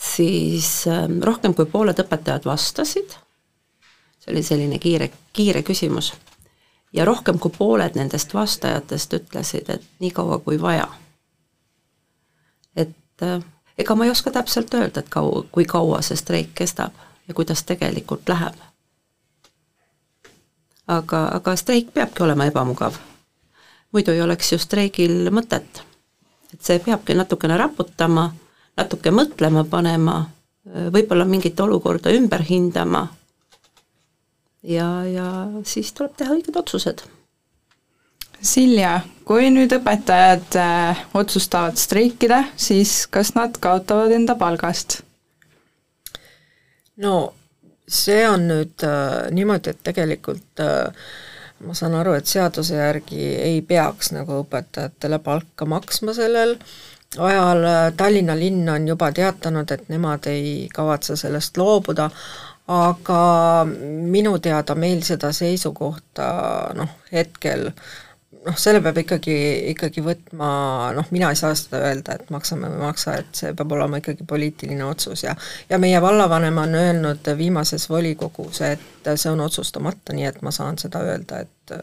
siis 0.00 0.86
ähm, 0.86 1.20
rohkem 1.22 1.54
kui 1.54 1.66
pooled 1.66 1.98
õpetajad 1.98 2.46
vastasid, 2.46 3.16
see 4.18 4.32
oli 4.32 4.42
selline 4.42 4.78
kiire, 4.78 5.10
kiire 5.32 5.62
küsimus, 5.66 6.12
ja 6.92 7.04
rohkem 7.04 7.38
kui 7.38 7.52
pooled 7.58 7.98
nendest 7.98 8.34
vastajatest 8.34 9.18
ütlesid, 9.18 9.70
et 9.72 9.84
nii 10.00 10.10
kaua 10.14 10.38
kui 10.38 10.60
vaja. 10.60 10.88
et 12.76 13.22
äh, 13.22 13.42
ega 13.78 13.94
ma 13.94 14.04
ei 14.04 14.10
oska 14.10 14.30
täpselt 14.30 14.74
öelda, 14.74 15.00
et 15.00 15.08
kaua, 15.08 15.44
kui 15.52 15.64
kaua 15.64 16.02
see 16.02 16.16
streik 16.16 16.54
kestab 16.54 16.92
ja 17.28 17.34
kuidas 17.34 17.62
tegelikult 17.62 18.28
läheb. 18.28 18.54
aga, 20.86 21.28
aga 21.34 21.56
streik 21.56 21.92
peabki 21.94 22.22
olema 22.22 22.46
ebamugav. 22.46 22.94
muidu 23.92 24.12
ei 24.12 24.22
oleks 24.22 24.52
ju 24.52 24.58
streigil 24.58 25.30
mõtet. 25.30 25.82
et 26.52 26.62
see 26.62 26.78
peabki 26.78 27.14
natukene 27.14 27.56
raputama, 27.56 28.32
natuke 28.78 29.10
mõtlema 29.10 29.64
panema, 29.68 30.20
võib-olla 30.94 31.24
mingit 31.26 31.60
olukorda 31.60 32.12
ümber 32.14 32.44
hindama 32.46 33.08
ja, 34.62 34.88
ja 35.08 35.28
siis 35.66 35.92
tuleb 35.96 36.16
teha 36.18 36.36
õiged 36.36 36.56
otsused 36.60 37.02
Silja, 38.38 39.00
kui 39.26 39.48
nüüd 39.50 39.72
õpetajad 39.74 40.56
äh, 40.62 40.98
otsustavad 41.18 41.78
streikida, 41.80 42.44
siis 42.54 43.08
kas 43.10 43.32
nad 43.34 43.56
kaotavad 43.58 44.14
enda 44.14 44.36
palgast? 44.38 45.00
no 47.02 47.32
see 47.88 48.22
on 48.28 48.46
nüüd 48.46 48.84
äh, 48.86 49.26
niimoodi, 49.34 49.74
et 49.74 49.82
tegelikult 49.90 50.62
äh, 50.62 51.10
ma 51.66 51.74
saan 51.74 51.96
aru, 51.98 52.14
et 52.14 52.30
seaduse 52.30 52.78
järgi 52.78 53.18
ei 53.42 53.58
peaks 53.66 54.12
nagu 54.14 54.38
õpetajatele 54.44 55.18
palka 55.24 55.66
maksma 55.66 56.14
sellel 56.14 56.54
ajal, 57.16 57.64
Tallinna 57.96 58.36
linn 58.38 58.68
on 58.68 58.88
juba 58.88 59.12
teatanud, 59.12 59.70
et 59.70 59.88
nemad 59.88 60.26
ei 60.28 60.68
kavatse 60.74 61.16
sellest 61.16 61.56
loobuda, 61.56 62.10
aga 62.68 63.22
minu 64.12 64.38
teada 64.44 64.74
meil 64.74 65.00
seda 65.06 65.32
seisukohta 65.32 66.28
noh, 66.76 66.98
hetkel 67.12 67.70
äh, 67.70 67.86
noh, 68.48 68.56
selle 68.58 68.80
peab 68.84 68.98
ikkagi, 69.02 69.36
ikkagi 69.72 70.02
võtma, 70.04 70.48
noh, 70.96 71.08
mina 71.14 71.30
ei 71.32 71.38
saa 71.38 71.54
seda 71.58 71.80
öelda, 71.88 72.18
et 72.18 72.30
maksame 72.34 72.68
või 72.68 72.78
ei 72.78 72.84
maksa, 72.86 73.16
et 73.22 73.40
see 73.40 73.54
peab 73.56 73.72
olema 73.76 74.00
ikkagi 74.02 74.26
poliitiline 74.28 74.84
otsus 74.86 75.24
ja 75.24 75.34
ja 75.70 75.78
meie 75.82 76.00
vallavanem 76.02 76.60
on 76.62 76.76
öelnud 76.78 77.32
viimases 77.38 77.88
volikogus, 77.90 78.62
et 78.66 79.10
see 79.14 79.32
on 79.32 79.42
otsustamata, 79.44 80.16
nii 80.16 80.28
et 80.30 80.42
ma 80.42 80.52
saan 80.54 80.78
seda 80.80 81.02
öelda, 81.06 81.42
et 81.46 81.74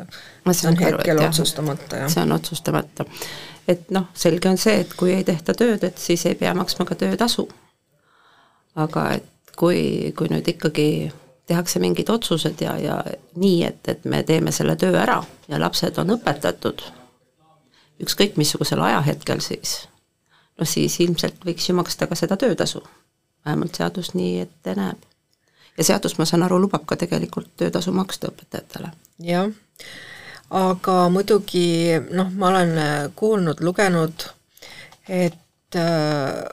ma 0.46 0.56
see 0.56 0.72
on 0.72 0.80
hetkel 0.82 1.22
jah, 1.22 1.30
otsustamata, 1.30 2.06
jah. 2.06 2.14
see 2.14 2.24
on 2.26 2.38
otsustamata. 2.38 3.06
Et 3.68 3.92
noh, 3.92 4.10
selge 4.14 4.50
on 4.50 4.58
see, 4.62 4.80
et 4.84 4.94
kui 4.98 5.14
ei 5.14 5.24
tehta 5.24 5.54
tööd, 5.58 5.84
et 5.84 5.98
siis 6.02 6.26
ei 6.26 6.36
pea 6.36 6.54
maksma 6.54 6.86
ka 6.86 6.96
töötasu. 6.96 7.48
aga 8.76 9.10
et 9.16 9.56
kui, 9.56 10.12
kui 10.18 10.28
nüüd 10.28 10.48
ikkagi 10.52 11.12
tehakse 11.48 11.80
mingid 11.80 12.10
otsused 12.10 12.62
ja, 12.62 12.76
ja 12.78 12.98
nii, 13.36 13.64
et, 13.64 13.88
et 13.88 14.06
me 14.06 14.24
teeme 14.24 14.52
selle 14.52 14.76
töö 14.76 14.98
ära 15.00 15.22
ja 15.48 15.60
lapsed 15.62 15.98
on 16.02 16.16
õpetatud, 16.18 16.84
ükskõik 18.04 18.36
missugusel 18.42 18.82
ajahetkel 18.84 19.40
siis, 19.46 19.78
noh 20.60 20.68
siis 20.68 21.00
ilmselt 21.06 21.46
võiks 21.46 21.70
ju 21.70 21.76
maksta 21.78 22.10
ka 22.12 22.18
seda 22.20 22.38
töötasu. 22.38 22.84
vähemalt 23.46 23.76
seadus 23.76 24.14
nii 24.14 24.40
ette 24.40 24.76
näeb. 24.76 24.98
ja 25.78 25.84
seadus, 25.84 26.18
ma 26.18 26.26
saan 26.26 26.44
aru, 26.44 26.60
lubab 26.60 26.86
ka 26.86 26.96
tegelikult 26.96 27.56
töötasu 27.58 27.92
maksta 27.92 28.34
õpetajatele. 28.34 28.92
jah, 29.20 29.52
aga 30.50 31.10
muidugi 31.10 31.96
noh, 32.12 32.30
ma 32.38 32.52
olen 32.54 32.78
kuulnud, 33.16 33.62
lugenud, 33.66 34.28
et 35.10 35.76
äh, 35.76 36.44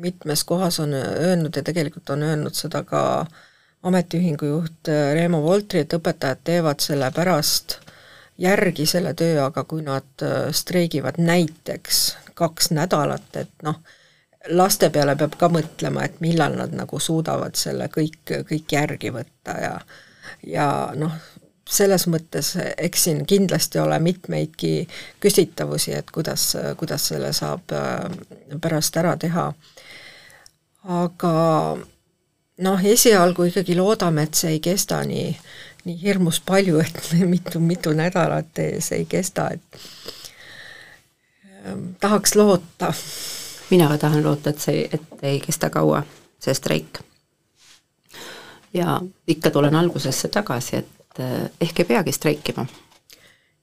mitmes 0.00 0.44
kohas 0.44 0.80
on 0.80 0.94
öelnud 0.94 1.56
ja 1.56 1.62
tegelikult 1.62 2.10
on 2.10 2.22
öelnud 2.22 2.54
seda 2.54 2.82
ka 2.84 3.26
ametiühingu 3.82 4.46
juht 4.46 4.88
äh, 4.88 5.12
Reemo 5.14 5.42
Voltri, 5.42 5.84
et 5.84 5.94
õpetajad 5.94 6.42
teevad 6.44 6.80
selle 6.82 7.10
pärast 7.14 7.78
järgi 8.38 8.86
selle 8.86 9.14
töö, 9.18 9.44
aga 9.44 9.64
kui 9.64 9.82
nad 9.82 10.22
äh, 10.22 10.50
streigivad 10.54 11.18
näiteks 11.18 12.02
kaks 12.38 12.70
nädalat, 12.70 13.30
et 13.36 13.66
noh, 13.66 13.80
laste 14.54 14.90
peale 14.94 15.16
peab 15.18 15.34
ka 15.38 15.48
mõtlema, 15.50 16.04
et 16.06 16.20
millal 16.22 16.54
nad 16.58 16.74
nagu 16.74 17.00
suudavad 17.02 17.58
selle 17.58 17.90
kõik, 17.90 18.20
kõik 18.48 18.76
järgi 18.78 19.10
võtta 19.14 19.56
ja 19.62 19.72
ja 20.46 20.68
noh, 20.96 21.14
selles 21.68 22.06
mõttes 22.08 22.54
eks 22.76 23.04
siin 23.04 23.26
kindlasti 23.28 23.78
ole 23.78 23.98
mitmeidki 23.98 24.88
küsitavusi, 25.20 25.92
et 25.98 26.10
kuidas, 26.10 26.50
kuidas 26.76 27.08
selle 27.10 27.32
saab 27.36 27.74
äh, 27.76 28.08
pärast 28.60 28.96
ära 28.96 29.16
teha. 29.20 29.52
aga 30.88 31.32
noh, 32.58 32.84
esialgu 32.84 33.48
ikkagi 33.50 33.76
loodame, 33.76 34.22
et 34.26 34.34
see 34.34 34.56
ei 34.56 34.60
kesta 34.64 35.02
nii, 35.06 35.32
nii 35.84 35.98
hirmus 36.02 36.40
palju, 36.40 36.80
et 36.80 37.12
mitu, 37.32 37.60
mitu 37.60 37.92
nädalat 37.92 38.62
see 38.80 39.02
ei 39.02 39.06
kesta, 39.10 39.50
et 39.50 39.80
ähm, 41.66 41.90
tahaks 42.00 42.34
loota. 42.34 42.92
mina 43.70 43.88
ka 43.88 43.98
tahan 43.98 44.24
loota, 44.24 44.50
et 44.50 44.60
see, 44.60 44.88
et 44.92 45.22
ei 45.22 45.40
kesta 45.40 45.70
kaua, 45.70 46.02
see 46.40 46.54
streik. 46.54 47.00
ja 48.74 49.00
ikka 49.26 49.50
tulen 49.50 49.74
algusesse 49.74 50.28
tagasi, 50.28 50.76
et 50.76 50.97
eh, 51.18 51.48
ehk 51.60 51.80
ei 51.80 51.88
peagi 51.88 52.12
streikima. 52.12 52.66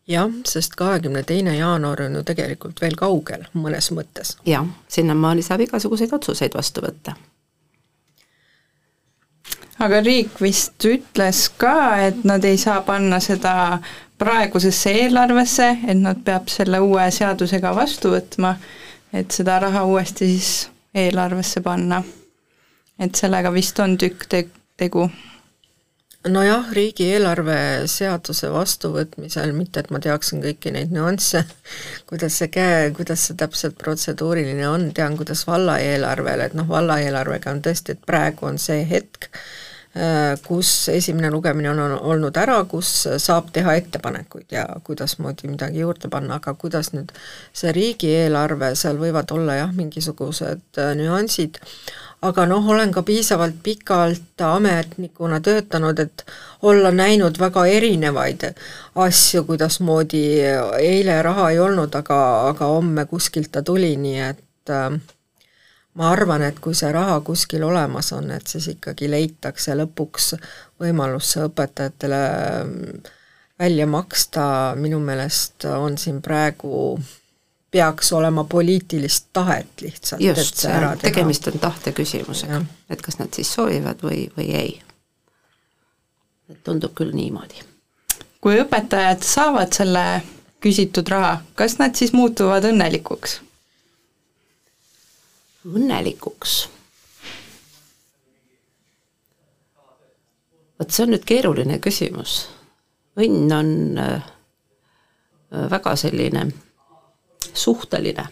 jah, 0.08 0.32
sest 0.46 0.76
kahekümne 0.76 1.24
teine 1.24 1.58
jaanuar 1.58 2.02
on 2.02 2.16
ju 2.16 2.24
tegelikult 2.24 2.82
veel 2.82 2.96
kaugel, 2.96 3.48
mõnes 3.54 3.92
mõttes. 3.92 4.38
jah, 4.46 4.68
sinnamaani 4.88 5.42
saab 5.42 5.62
igasuguseid 5.68 6.14
otsuseid 6.14 6.54
vastu 6.58 6.82
võtta 6.82 7.16
aga 9.80 10.00
riik 10.02 10.40
vist 10.42 10.86
ütles 10.88 11.46
ka, 11.60 11.76
et 12.08 12.24
nad 12.28 12.44
ei 12.48 12.58
saa 12.58 12.82
panna 12.82 13.20
seda 13.24 13.80
praegusesse 14.18 14.94
eelarvesse, 15.04 15.70
et 15.88 16.00
nad 16.00 16.22
peab 16.24 16.48
selle 16.52 16.80
uue 16.84 17.06
seadusega 17.12 17.74
vastu 17.76 18.14
võtma, 18.14 18.56
et 19.14 19.32
seda 19.36 19.60
raha 19.64 19.84
uuesti 19.88 20.30
siis 20.32 20.70
eelarvesse 20.96 21.62
panna. 21.62 22.04
et 23.00 23.16
sellega 23.16 23.52
vist 23.52 23.80
on 23.84 23.98
tükk 24.00 24.24
te-, 24.32 24.48
tegu 24.78 25.10
nojah, 26.30 26.72
riigieelarve 26.74 27.58
seaduse 27.92 28.50
vastuvõtmisel, 28.54 29.54
mitte 29.58 29.84
et 29.84 29.92
ma 29.94 30.02
teaksin 30.02 30.42
kõiki 30.44 30.74
neid 30.74 30.94
nüansse, 30.96 31.44
kuidas 32.10 32.40
see 32.42 32.50
käe, 32.54 32.90
kuidas 32.98 33.28
see 33.28 33.38
täpselt 33.40 33.78
protseduuriline 33.82 34.68
on, 34.70 34.90
tean, 34.98 35.18
kuidas 35.20 35.46
valla 35.50 35.78
eelarvel, 35.84 36.48
et 36.48 36.58
noh, 36.58 36.68
valla 36.70 37.00
eelarvega 37.04 37.54
on 37.54 37.62
tõesti, 37.66 37.96
et 37.96 38.10
praegu 38.10 38.50
on 38.50 38.60
see 38.62 38.82
hetk, 38.90 39.30
Äh, 39.96 40.36
kus 40.44 40.90
esimene 40.92 41.30
lugemine 41.32 41.70
on 41.72 41.94
olnud 41.96 42.36
ära, 42.36 42.58
kus 42.68 42.90
saab 43.24 43.54
teha 43.56 43.78
ettepanekuid 43.80 44.52
ja 44.52 44.66
kuidasmoodi 44.84 45.48
midagi 45.48 45.80
juurde 45.80 46.10
panna, 46.12 46.42
aga 46.42 46.52
kuidas 46.60 46.90
nüüd 46.92 47.14
see 47.56 47.72
riigieelarve, 47.78 48.74
seal 48.76 49.00
võivad 49.00 49.32
olla 49.32 49.56
jah, 49.62 49.72
mingisugused 49.72 50.82
äh, 50.84 50.92
nüansid, 51.00 51.62
aga 52.28 52.46
noh, 52.50 52.68
olen 52.74 52.92
ka 52.94 53.04
piisavalt 53.06 53.58
pikalt 53.64 54.42
ametnikuna 54.42 55.40
töötanud, 55.44 56.00
et 56.00 56.26
olla 56.62 56.92
näinud 56.92 57.40
väga 57.40 57.66
erinevaid 57.72 58.48
asju, 59.08 59.44
kuidasmoodi 59.50 60.24
eile 60.80 61.22
raha 61.26 61.50
ei 61.54 61.60
olnud, 61.60 61.96
aga, 61.96 62.22
aga 62.52 62.72
homme 62.74 63.06
kuskilt 63.10 63.52
ta 63.52 63.62
tuli, 63.66 63.96
nii 64.02 64.22
et 64.30 64.74
äh, 64.74 64.90
ma 65.96 66.12
arvan, 66.12 66.44
et 66.44 66.60
kui 66.60 66.76
see 66.76 66.92
raha 66.92 67.20
kuskil 67.26 67.64
olemas 67.64 68.12
on, 68.16 68.32
et 68.36 68.48
siis 68.48 68.68
ikkagi 68.76 69.10
leitakse 69.12 69.76
lõpuks 69.80 70.34
võimalus 70.82 71.36
see 71.36 71.46
õpetajatele 71.48 72.24
mm, 72.64 73.14
välja 73.60 73.88
maksta, 73.88 74.48
minu 74.80 75.00
meelest 75.04 75.68
on 75.72 75.98
siin 75.98 76.22
praegu 76.26 77.00
peaks 77.76 78.14
olema 78.14 78.44
poliitilist 78.44 79.26
tahet 79.34 79.82
lihtsalt, 79.82 80.22
et 80.22 80.40
see 80.56 80.72
ära 80.72 80.94
teha. 80.96 81.10
tegemist 81.10 81.50
on 81.52 81.58
tahte 81.60 81.92
küsimusega, 81.92 82.62
et 82.90 83.02
kas 83.04 83.20
nad 83.20 83.36
siis 83.36 83.52
soovivad 83.52 84.00
või, 84.06 84.22
või 84.38 84.46
ei. 84.56 84.78
et 86.50 86.62
tundub 86.64 86.96
küll 86.96 87.12
niimoodi. 87.12 87.66
kui 88.40 88.56
õpetajad 88.62 89.28
saavad 89.28 89.76
selle 89.76 90.06
küsitud 90.64 91.12
raha, 91.12 91.42
kas 91.60 91.76
nad 91.82 92.00
siis 92.00 92.16
muutuvad 92.16 92.64
õnnelikuks? 92.72 93.42
õnnelikuks? 95.68 96.58
vot 100.80 100.92
see 100.92 101.10
on 101.10 101.18
nüüd 101.18 101.28
keeruline 101.28 101.84
küsimus. 101.84 102.46
õnn 103.20 103.60
on 103.60 103.74
äh, 104.00 104.32
väga 105.76 106.00
selline 106.00 106.54
suhteline, 107.56 108.28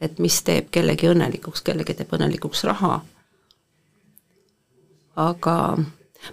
et 0.00 0.18
mis 0.18 0.42
teeb 0.42 0.70
kellegi 0.70 1.10
õnnelikuks, 1.10 1.62
kellegi 1.66 1.94
teeb 1.94 2.12
õnnelikuks 2.16 2.64
raha. 2.64 3.00
aga 5.16 5.56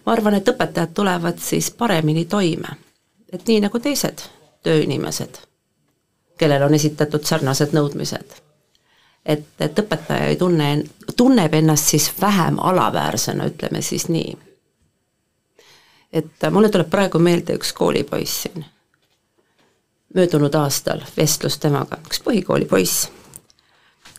ma 0.05 0.13
arvan, 0.13 0.33
et 0.37 0.47
õpetajad 0.47 0.93
tulevad 0.93 1.39
siis 1.43 1.71
paremini 1.71 2.25
toime, 2.25 2.77
et 3.33 3.47
nii 3.47 3.61
nagu 3.65 3.79
teised 3.79 4.23
tööinimesed, 4.63 5.39
kellel 6.37 6.63
on 6.63 6.73
esitatud 6.73 7.23
sarnased 7.25 7.73
nõudmised 7.73 8.37
et, 9.27 9.45
et 9.59 9.79
õpetaja 9.79 10.31
ei 10.31 10.39
tunne, 10.39 10.69
tunneb 11.17 11.53
ennast 11.53 11.91
siis 11.91 12.09
vähem 12.21 12.59
alaväärsena, 12.59 13.47
ütleme 13.51 13.81
siis 13.81 14.07
nii. 14.09 14.37
et 16.13 16.47
mulle 16.51 16.69
tuleb 16.71 16.89
praegu 16.89 17.19
meelde 17.19 17.57
üks 17.59 17.73
koolipoiss 17.75 18.41
siin, 18.45 18.65
möödunud 20.15 20.55
aastal 20.55 21.03
vestlus 21.17 21.57
temaga, 21.57 21.99
üks 22.07 22.21
põhikooli 22.23 22.67
poiss, 22.69 23.09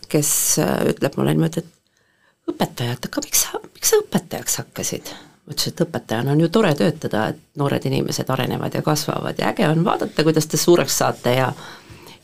kes 0.09 0.31
äh, 0.59 0.75
ütleb 0.91 1.17
mulle 1.17 1.33
niimoodi, 1.35 1.63
et 1.63 2.53
õpetaja, 2.53 2.95
et 2.95 3.09
aga 3.09 3.25
miks 3.25 3.43
sa, 3.45 3.61
miks 3.73 3.93
sa 3.93 4.03
õpetajaks 4.03 4.61
hakkasid? 4.63 5.11
ma 5.49 5.55
ütlesin, 5.55 5.73
et 5.73 5.81
õpetajana 5.81 6.33
on 6.35 6.41
ju 6.43 6.49
tore 6.53 6.71
töötada, 6.77 7.27
et 7.31 7.39
noored 7.57 7.85
inimesed 7.89 8.29
arenevad 8.29 8.75
ja 8.77 8.83
kasvavad 8.85 9.39
ja 9.41 9.49
äge 9.49 9.65
on 9.69 9.81
vaadata, 9.85 10.23
kuidas 10.23 10.47
te 10.47 10.57
suureks 10.57 10.97
saate 10.97 11.33
ja 11.39 11.53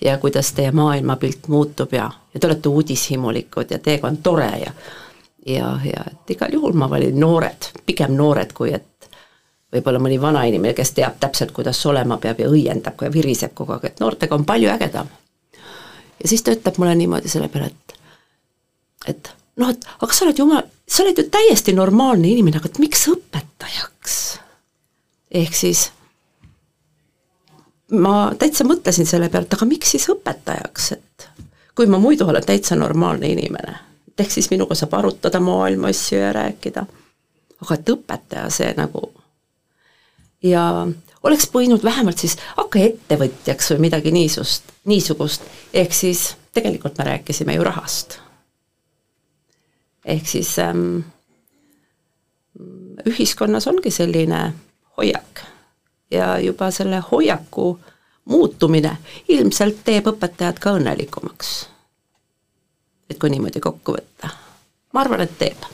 ja 0.03 0.17
kuidas 0.17 0.51
teie 0.53 0.71
maailmapilt 0.75 1.47
muutub 1.47 1.93
ja, 1.93 2.09
ja 2.33 2.39
te 2.39 2.47
olete 2.47 2.69
uudishimulikud 2.69 3.71
ja 3.71 3.79
teiega 3.79 4.07
on 4.07 4.17
tore 4.17 4.51
ja 4.59 4.71
ja, 5.45 5.79
ja 5.85 6.03
et 6.11 6.35
igal 6.35 6.53
juhul 6.53 6.73
ma 6.73 6.89
valin 6.89 7.19
noored, 7.19 7.69
pigem 7.85 8.15
noored, 8.17 8.53
kui 8.53 8.73
et 8.73 8.87
võib-olla 9.75 10.01
mõni 10.01 10.19
vanainimene, 10.21 10.73
kes 10.77 10.93
teab 10.97 11.19
täpselt, 11.19 11.51
kuidas 11.55 11.79
olema 11.85 12.17
peab 12.21 12.39
ja 12.39 12.49
õiendab 12.51 13.01
ja 13.01 13.11
viriseb 13.13 13.53
kogu 13.53 13.75
aeg, 13.75 13.89
et 13.91 14.03
noortega 14.03 14.35
on 14.35 14.45
palju 14.45 14.71
ägedam. 14.71 15.09
ja 16.23 16.29
siis 16.29 16.43
ta 16.43 16.55
ütleb 16.55 16.77
mulle 16.81 16.95
niimoodi 16.95 17.31
selle 17.31 17.49
peale, 17.51 17.71
et 17.73 17.99
et 19.07 19.33
noh, 19.61 19.69
et 19.69 19.85
aga 20.01 20.13
sa 20.13 20.25
oled 20.25 20.39
jumal, 20.39 20.63
sa 20.87 21.03
oled 21.03 21.19
ju 21.19 21.27
täiesti 21.31 21.73
normaalne 21.73 22.31
inimene, 22.31 22.57
aga 22.57 22.71
et 22.71 22.79
miks 22.79 23.07
õpetajaks? 23.11 24.15
ehk 25.35 25.55
siis 25.57 25.89
ma 27.91 28.31
täitsa 28.39 28.65
mõtlesin 28.67 29.07
selle 29.09 29.29
peale, 29.29 29.45
et 29.45 29.57
aga 29.57 29.67
miks 29.69 29.91
siis 29.95 30.07
õpetajaks, 30.11 30.91
et 30.95 31.27
kui 31.75 31.89
ma 31.91 31.99
muidu 32.01 32.27
olen 32.27 32.45
täitsa 32.45 32.77
normaalne 32.79 33.29
inimene, 33.33 33.77
et 34.07 34.25
ehk 34.25 34.31
siis 34.31 34.49
minuga 34.53 34.77
saab 34.77 34.95
arutada 34.97 35.39
maailma 35.43 35.91
asju 35.93 36.19
ja 36.19 36.31
rääkida, 36.35 36.85
aga 37.61 37.77
et 37.77 37.93
õpetaja 37.95 38.49
see 38.53 38.71
nagu 38.77 39.09
ja 40.45 40.65
oleks 41.25 41.49
võinud 41.53 41.83
vähemalt 41.83 42.21
siis 42.21 42.37
hakka 42.57 42.83
ettevõtjaks 42.85 43.71
või 43.73 43.87
midagi 43.87 44.13
niisugust, 44.13 44.69
niisugust, 44.85 45.47
ehk 45.73 45.93
siis 45.93 46.35
tegelikult 46.53 46.97
me 46.97 47.09
rääkisime 47.09 47.57
ju 47.57 47.63
rahast. 47.63 48.19
ehk 50.05 50.27
siis 50.27 50.59
ähm, 50.59 50.99
ühiskonnas 53.09 53.67
ongi 53.67 53.91
selline 53.91 54.53
hoiak 54.97 55.41
ja 56.11 56.39
juba 56.39 56.71
selle 56.71 57.01
hoiaku 57.11 57.79
muutumine 58.25 58.97
ilmselt 59.27 59.81
teeb 59.85 60.07
õpetajad 60.07 60.59
ka 60.59 60.75
õnnelikumaks. 60.77 61.55
et 63.09 63.19
kui 63.19 63.29
niimoodi 63.29 63.59
kokku 63.59 63.97
võtta. 63.97 64.29
ma 64.93 65.01
arvan, 65.01 65.21
et 65.21 65.37
teeb. 65.39 65.67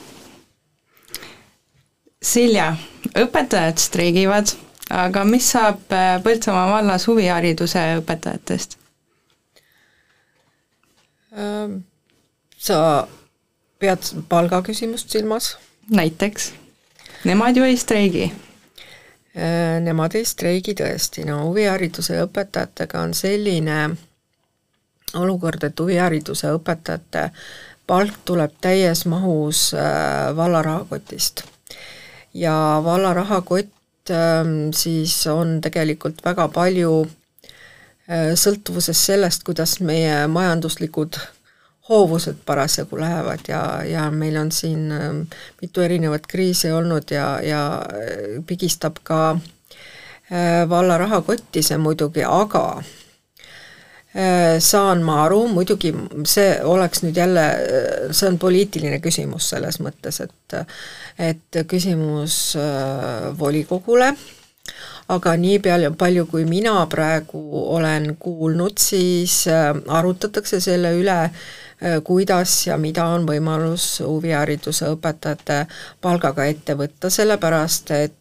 Silja, 2.21 2.75
õpetajad 3.17 3.79
streigivad, 3.81 4.51
aga 4.93 5.23
mis 5.25 5.47
saab 5.55 5.89
äh, 5.95 6.19
Põltsamaa 6.21 6.67
vallas 6.69 7.07
huvihariduse 7.09 7.81
õpetajatest? 7.97 8.77
Ähm, 11.33 11.79
sa 12.61 13.07
pead 13.81 14.05
palgaküsimust 14.29 15.09
silmas? 15.09 15.55
näiteks, 15.89 16.53
nemad 17.23 17.57
ju 17.57 17.63
ei 17.63 17.77
streigi. 17.77 18.31
Äh, 19.35 19.79
nemad 19.81 20.15
ei 20.15 20.25
streigi 20.25 20.75
tõesti, 20.77 21.23
no 21.25 21.39
huvihariduse 21.47 22.19
õpetajatega 22.25 23.01
on 23.01 23.15
selline 23.17 23.77
olukord, 25.15 25.63
et 25.63 25.79
huvihariduse 25.79 26.51
õpetajate 26.55 27.29
palk 27.87 28.21
tuleb 28.25 28.53
täies 28.61 29.05
mahus 29.09 29.71
äh, 29.73 30.35
valla 30.35 30.61
rahakotist. 30.61 31.43
Ja 32.33 32.81
valla 32.83 33.13
rahakott 33.13 34.09
ähm, 34.09 34.71
siis 34.73 35.27
on 35.27 35.59
tegelikult 35.61 36.23
väga 36.25 36.47
palju 36.47 36.93
äh, 38.09 38.33
sõltuvuses 38.35 39.05
sellest, 39.05 39.43
kuidas 39.43 39.79
meie 39.79 40.27
majanduslikud 40.27 41.19
hoovused 41.89 42.43
parasjagu 42.45 42.99
lähevad 42.99 43.47
ja, 43.47 43.63
ja 43.83 44.09
meil 44.11 44.37
on 44.39 44.51
siin 44.51 44.91
ähm, 44.91 45.21
mitu 45.61 45.81
erinevat 45.81 46.27
kriisi 46.27 46.71
olnud 46.71 47.11
ja, 47.11 47.39
ja 47.43 47.63
äh, 47.81 48.39
pigistab 48.47 49.03
ka 49.03 49.37
valla 50.71 50.95
rahakotti 50.95 51.59
see 51.59 51.75
muidugi, 51.75 52.23
aga 52.23 52.61
Äh, 52.79 53.10
saan 54.59 55.03
ma 55.07 55.21
aru, 55.23 55.45
muidugi 55.47 55.93
see 56.27 56.57
oleks 56.67 56.99
nüüd 57.05 57.15
jälle, 57.15 57.45
äh, 57.47 58.11
see 58.11 58.27
on 58.27 58.37
poliitiline 58.41 58.99
küsimus 58.99 59.47
selles 59.53 59.79
mõttes, 59.79 60.19
et 60.25 60.57
et 61.21 61.59
küsimus 61.67 62.57
äh, 62.59 63.29
volikogule, 63.39 64.11
aga 65.15 65.35
nii 65.39 65.59
peale, 65.63 65.93
palju 65.95 66.25
kui 66.27 66.43
mina 66.45 66.75
praegu 66.91 67.39
olen 67.77 68.15
kuulnud, 68.19 68.77
siis 68.79 69.45
arutatakse 69.47 70.59
selle 70.63 70.91
üle, 70.99 71.17
kuidas 72.05 72.67
ja 72.67 72.77
mida 72.77 73.07
on 73.09 73.25
võimalus 73.25 73.85
huvihariduse 74.05 74.91
õpetajate 74.93 75.63
palgaga 76.01 76.45
ette 76.45 76.75
võtta, 76.77 77.09
sellepärast 77.09 77.91
et 77.97 78.20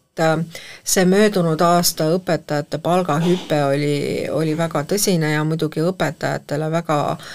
see 0.83 1.05
möödunud 1.05 1.61
aasta 1.61 2.09
õpetajate 2.15 2.81
palgahüpe 2.83 3.63
oli, 3.69 3.95
oli 4.31 4.57
väga 4.57 4.83
tõsine 4.89 5.33
ja 5.33 5.43
muidugi 5.47 5.83
õpetajatele 5.85 6.71
väga 6.71 6.99
äh, 7.11 7.25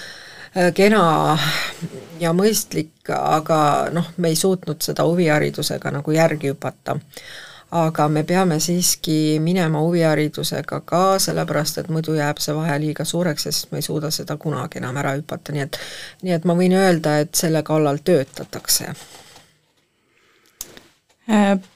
kena 0.73 1.37
ja 2.19 2.31
mõistlik, 2.33 3.09
aga 3.13 3.89
noh, 3.93 4.07
me 4.17 4.31
ei 4.31 4.35
suutnud 4.35 4.81
seda 4.81 5.05
huviharidusega 5.07 5.91
nagu 5.99 6.15
järgi 6.15 6.53
hüpata. 6.53 6.97
aga 7.71 8.07
me 8.07 8.21
peame 8.23 8.59
siiski 8.63 9.39
minema 9.43 9.81
huviharidusega 9.83 10.79
ka, 10.87 11.19
sellepärast 11.19 11.77
et 11.77 11.89
muidu 11.91 12.13
jääb 12.15 12.39
see 12.39 12.55
vahe 12.55 12.77
liiga 12.79 13.03
suureks 13.05 13.45
ja 13.45 13.51
siis 13.51 13.71
me 13.71 13.81
ei 13.81 13.81
suuda 13.81 14.11
seda 14.11 14.37
kunagi 14.37 14.79
enam 14.79 14.97
ära 14.97 15.11
hüpata, 15.17 15.51
nii 15.51 15.65
et 15.65 15.79
nii 16.23 16.33
et 16.37 16.45
ma 16.47 16.55
võin 16.55 16.77
öelda, 16.79 17.17
et 17.19 17.35
selle 17.35 17.63
kallal 17.67 17.99
töötatakse 18.03 18.93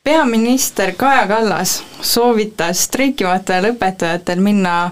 peaminister 0.03 0.93
Kaja 0.95 1.27
Kallas 1.27 1.83
soovitas 2.01 2.83
streikivatel 2.87 3.71
õpetajatel 3.73 4.39
minna 4.39 4.91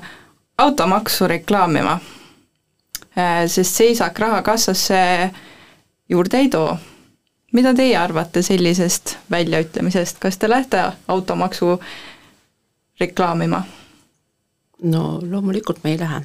automaksu 0.57 1.27
reklaamima, 1.31 1.99
sest 3.47 3.75
seisak 3.79 4.19
raha 4.19 4.41
kassasse 4.43 4.99
juurde 6.09 6.37
ei 6.37 6.49
too. 6.49 6.77
mida 7.51 7.73
teie 7.73 7.97
arvate 7.97 8.41
sellisest 8.41 9.17
väljaütlemisest, 9.31 10.19
kas 10.19 10.37
te 10.37 10.49
lähete 10.49 10.91
automaksu 11.07 11.79
reklaamima? 12.99 13.63
no 14.83 15.19
loomulikult 15.31 15.83
me 15.83 15.91
ei 15.91 15.99
lähe. 15.99 16.21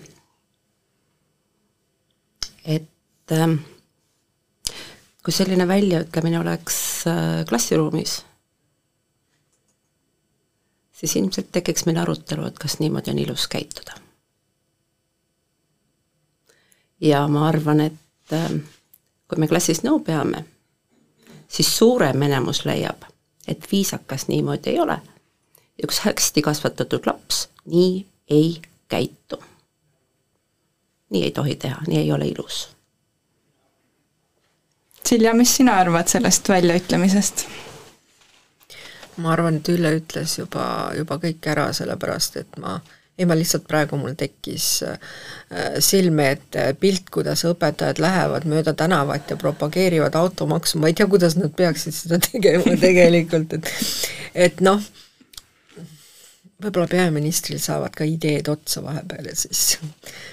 et 2.64 3.32
ähm, 3.32 3.54
kui 5.24 5.32
selline 5.32 5.68
väljaütlemine 5.68 6.40
oleks 6.40 6.76
äh, 7.06 7.44
klassiruumis, 7.48 8.18
siis 10.92 11.16
ilmselt 11.16 11.48
tekiks 11.52 11.86
meil 11.88 11.98
arutelu, 12.02 12.44
et 12.46 12.58
kas 12.60 12.78
niimoodi 12.78 13.10
on 13.10 13.18
ilus 13.18 13.48
käituda. 13.48 14.00
ja 17.00 17.28
ma 17.28 17.48
arvan, 17.48 17.80
et 17.80 18.32
äh, 18.32 18.52
kui 19.28 19.40
me 19.40 19.48
klassis 19.48 19.82
nõu 19.84 19.98
peame, 20.04 20.44
siis 21.48 21.72
suurem 21.76 22.22
enamus 22.22 22.64
leiab, 22.64 23.08
et 23.48 23.66
viisakas 23.72 24.28
niimoodi 24.28 24.76
ei 24.76 24.80
ole. 24.80 25.00
ja 25.78 25.88
üks 25.88 26.04
hästi 26.04 26.42
kasvatatud 26.42 27.06
laps 27.06 27.48
nii 27.64 28.06
ei 28.28 28.62
käitu. 28.88 29.40
nii 31.10 31.24
ei 31.24 31.30
tohi 31.30 31.56
teha, 31.56 31.80
nii 31.88 31.98
ei 31.98 32.12
ole 32.12 32.28
ilus 32.28 32.74
Silja, 35.04 35.34
mis 35.36 35.56
sina 35.56 35.78
arvad 35.82 36.08
sellest 36.08 36.48
väljaütlemisest? 36.48 37.46
ma 39.16 39.30
arvan, 39.30 39.60
et 39.60 39.68
Ülle 39.70 39.92
ütles 40.00 40.38
juba, 40.40 40.90
juba 40.96 41.20
kõik 41.22 41.46
ära, 41.52 41.68
sellepärast 41.76 42.40
et 42.40 42.56
ma 42.58 42.78
ei, 43.14 43.26
ma 43.30 43.36
lihtsalt 43.38 43.66
praegu 43.70 43.98
mul 43.98 44.16
tekkis 44.18 44.66
äh, 44.88 44.96
silme 45.84 46.32
ette 46.34 46.66
pilt, 46.80 47.06
kuidas 47.14 47.44
õpetajad 47.46 48.00
lähevad 48.02 48.46
mööda 48.50 48.74
tänavat 48.74 49.30
ja 49.30 49.38
propageerivad 49.38 50.16
automaksu, 50.18 50.80
ma 50.82 50.90
ei 50.90 50.98
tea, 50.98 51.06
kuidas 51.10 51.38
nad 51.38 51.54
peaksid 51.54 51.94
seda 51.94 52.18
tegema 52.30 52.74
tegelikult, 52.80 53.54
et 53.60 53.70
et 54.48 54.64
noh, 54.66 54.82
võib-olla 56.62 56.86
peaministril 56.90 57.58
saavad 57.58 57.94
ka 57.96 58.06
ideed 58.08 58.48
otsa 58.48 58.82
vahepeal 58.84 59.28
ja 59.30 59.36
siis, 59.36 59.78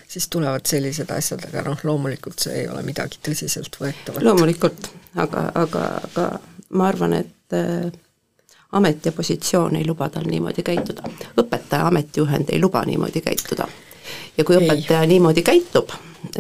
siis 0.08 0.28
tulevad 0.32 0.66
sellised 0.70 1.10
asjad, 1.12 1.44
aga 1.50 1.66
noh, 1.66 1.82
loomulikult 1.84 2.40
see 2.40 2.62
ei 2.64 2.70
ole 2.70 2.84
midagi 2.86 3.20
tõsiseltvõetavat. 3.26 4.24
loomulikult, 4.24 4.92
aga, 5.16 5.50
aga, 5.64 5.86
aga 6.10 6.28
ma 6.78 6.88
arvan, 6.88 7.18
et 7.24 7.58
äh, 7.58 7.92
amet 8.72 9.06
ja 9.06 9.12
positsioon 9.12 9.76
ei 9.76 9.88
luba 9.88 10.10
tal 10.10 10.30
niimoodi 10.30 10.64
käituda. 10.64 11.10
õpetaja 11.42 11.88
ametijuhend 11.88 12.54
ei 12.54 12.62
luba 12.62 12.86
niimoodi 12.86 13.22
käituda. 13.22 13.68
ja 14.38 14.44
kui 14.44 14.56
õpetaja 14.56 15.02
ei. 15.02 15.08
niimoodi 15.16 15.42
käitub, 15.42 15.92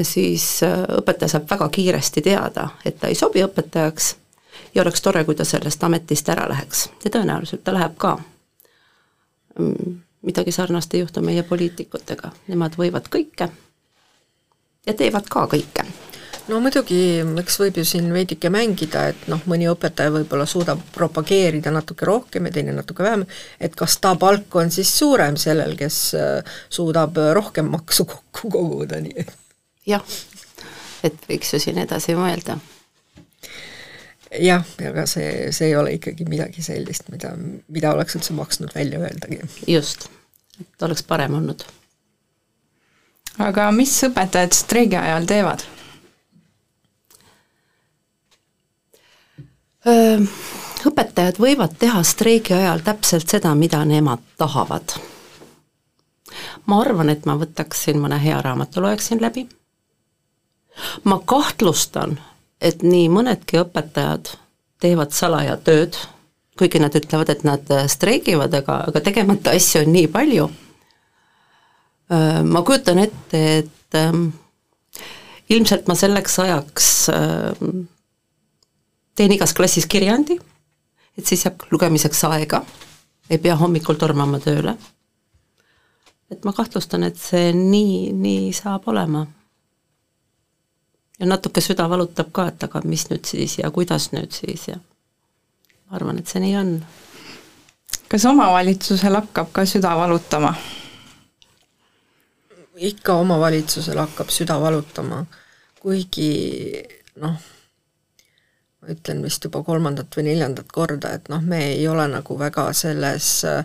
siis 0.02 0.64
äh, 0.64 0.86
õpetaja 1.02 1.38
saab 1.38 1.50
väga 1.50 1.70
kiiresti 1.70 2.22
teada, 2.22 2.70
et 2.86 3.00
ta 3.00 3.08
ei 3.08 3.16
sobi 3.16 3.44
õpetajaks 3.44 4.16
ja 4.76 4.82
oleks 4.82 5.02
tore, 5.02 5.24
kui 5.26 5.36
ta 5.36 5.46
sellest 5.46 5.84
ametist 5.84 6.30
ära 6.30 6.48
läheks 6.50 6.90
ja 7.04 7.10
tõenäoliselt 7.10 7.64
ta 7.64 7.74
läheb 7.74 7.98
ka 7.98 8.20
midagi 10.22 10.52
sarnast 10.52 10.94
ei 10.94 11.04
juhtu 11.04 11.22
meie 11.26 11.44
poliitikutega, 11.44 12.32
nemad 12.48 12.78
võivad 12.78 13.10
kõike 13.12 13.50
ja 14.86 14.94
teevad 14.98 15.28
ka 15.30 15.46
kõike. 15.50 15.86
no 16.48 16.60
muidugi, 16.60 17.22
eks 17.42 17.60
võib 17.62 17.78
ju 17.82 17.86
siin 17.86 18.10
veidike 18.14 18.50
mängida, 18.54 19.08
et 19.14 19.28
noh, 19.32 19.42
mõni 19.50 19.70
õpetaja 19.72 20.14
võib-olla 20.14 20.46
suudab 20.50 20.82
propageerida 20.96 21.72
natuke 21.72 22.06
rohkem 22.06 22.50
ja 22.50 22.56
teine 22.58 22.76
natuke 22.76 23.04
vähem, 23.04 23.26
et 23.60 23.76
kas 23.78 23.98
ta 24.02 24.16
palk 24.16 24.56
on 24.56 24.72
siis 24.72 24.92
suurem 24.98 25.38
sellel, 25.38 25.78
kes 25.80 26.02
äh, 26.18 26.58
suudab 26.70 27.18
rohkem 27.34 27.72
maksu 27.72 28.06
kokku 28.06 28.50
koguda, 28.58 29.02
nii 29.02 29.18
et? 29.24 29.34
Jah, 29.88 30.04
et 31.04 31.18
võiks 31.30 31.54
ju 31.54 31.60
siin 31.62 31.82
edasi 31.82 32.18
mõelda 32.18 32.60
jah, 34.40 34.64
aga 34.88 35.06
see, 35.10 35.52
see 35.52 35.72
ei 35.72 35.76
ole 35.76 35.96
ikkagi 35.98 36.26
midagi 36.30 36.64
sellist, 36.64 37.10
mida, 37.12 37.34
mida 37.68 37.92
oleks 37.96 38.16
üldse 38.16 38.36
maksnud 38.38 38.74
välja 38.76 39.00
öeldagi. 39.00 39.42
just, 39.68 40.08
et 40.62 40.88
oleks 40.88 41.04
parem 41.04 41.36
olnud. 41.36 41.66
aga 43.40 43.72
mis 43.76 43.94
õpetajad 44.08 44.56
streigi 44.56 45.00
ajal 45.00 45.28
teevad? 45.30 45.68
õpetajad 50.86 51.40
võivad 51.42 51.74
teha 51.80 52.04
streigi 52.06 52.54
ajal 52.54 52.84
täpselt 52.86 53.30
seda, 53.30 53.56
mida 53.56 53.82
nemad 53.86 54.22
tahavad. 54.38 54.94
ma 56.66 56.82
arvan, 56.82 57.10
et 57.10 57.26
ma 57.26 57.36
võtaksin 57.36 58.00
mõne 58.00 58.20
hea 58.22 58.42
raamatu, 58.42 58.82
loeksin 58.82 59.22
läbi, 59.22 59.48
ma 61.04 61.20
kahtlustan, 61.26 62.20
et 62.62 62.84
nii 62.86 63.10
mõnedki 63.10 63.60
õpetajad 63.62 64.36
teevad 64.82 65.14
salaja 65.16 65.58
tööd, 65.62 65.98
kuigi 66.58 66.82
nad 66.82 66.96
ütlevad, 66.98 67.32
et 67.34 67.46
nad 67.48 67.72
streigivad, 67.90 68.54
aga, 68.54 68.84
aga 68.92 69.02
tegemata 69.04 69.54
asju 69.58 69.82
on 69.86 69.94
nii 69.96 70.10
palju. 70.12 70.50
ma 72.44 72.62
kujutan 72.68 73.00
ette, 73.00 73.42
et 73.62 73.96
ähm, 73.96 74.26
ilmselt 75.50 75.88
ma 75.88 75.96
selleks 75.96 76.40
ajaks 76.44 76.88
ähm, 77.14 77.86
teen 79.16 79.32
igas 79.32 79.54
klassis 79.56 79.88
kirjandi, 79.88 80.36
et 81.18 81.26
siis 81.26 81.46
jääb 81.46 81.64
lugemiseks 81.72 82.26
aega, 82.28 82.66
ei 83.30 83.40
pea 83.40 83.56
hommikul 83.56 83.96
tormama 83.96 84.40
tööle. 84.44 84.76
et 86.32 86.44
ma 86.44 86.54
kahtlustan, 86.54 87.04
et 87.04 87.18
see 87.20 87.54
nii, 87.56 88.12
nii 88.12 88.52
saab 88.56 88.88
olema 88.92 89.26
ja 91.22 91.28
natuke 91.30 91.62
süda 91.62 91.86
valutab 91.90 92.32
ka, 92.34 92.48
et 92.50 92.64
aga 92.66 92.82
mis 92.90 93.06
nüüd 93.12 93.28
siis 93.30 93.60
ja 93.62 93.70
kuidas 93.72 94.10
nüüd 94.16 94.34
siis 94.34 94.68
ja 94.72 94.80
ma 94.82 96.00
arvan, 96.00 96.18
et 96.18 96.28
see 96.28 96.42
nii 96.42 96.56
on. 96.58 96.72
kas 98.10 98.26
omavalitsusel 98.26 99.16
hakkab 99.20 99.52
ka 99.54 99.66
süda 99.70 99.94
valutama? 99.98 100.56
ikka 102.82 103.14
omavalitsusel 103.22 104.00
hakkab 104.02 104.32
süda 104.34 104.58
valutama, 104.62 105.22
kuigi 105.82 106.32
noh, 107.22 107.36
ma 108.82 108.94
ütlen 108.96 109.22
vist 109.22 109.46
juba 109.46 109.62
kolmandat 109.68 110.18
või 110.18 110.32
neljandat 110.32 110.72
korda, 110.74 111.12
et 111.14 111.30
noh, 111.30 111.44
me 111.46 111.60
ei 111.76 111.86
ole 111.88 112.08
nagu 112.10 112.38
väga 112.40 112.72
selles 112.74 113.30
äh, 113.46 113.62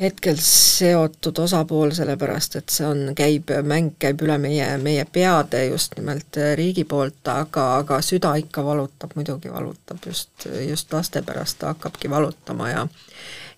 hetkel 0.00 0.36
seotud 0.40 1.38
osapool, 1.38 1.92
sellepärast 1.94 2.56
et 2.58 2.72
see 2.74 2.86
on, 2.86 3.02
käib, 3.16 3.50
mäng 3.68 3.92
käib 4.02 4.22
üle 4.24 4.38
meie, 4.42 4.66
meie 4.82 5.04
peade 5.04 5.66
just 5.66 5.98
nimelt 5.98 6.38
äh, 6.40 6.54
riigi 6.58 6.84
poolt, 6.88 7.20
aga, 7.28 7.66
aga 7.82 8.00
süda 8.02 8.34
ikka 8.40 8.64
valutab, 8.64 9.12
muidugi 9.14 9.52
valutab, 9.52 10.00
just, 10.06 10.48
just 10.68 10.92
laste 10.92 11.22
pärast 11.22 11.60
ta 11.60 11.74
hakkabki 11.74 12.10
valutama 12.10 12.70
ja 12.70 12.86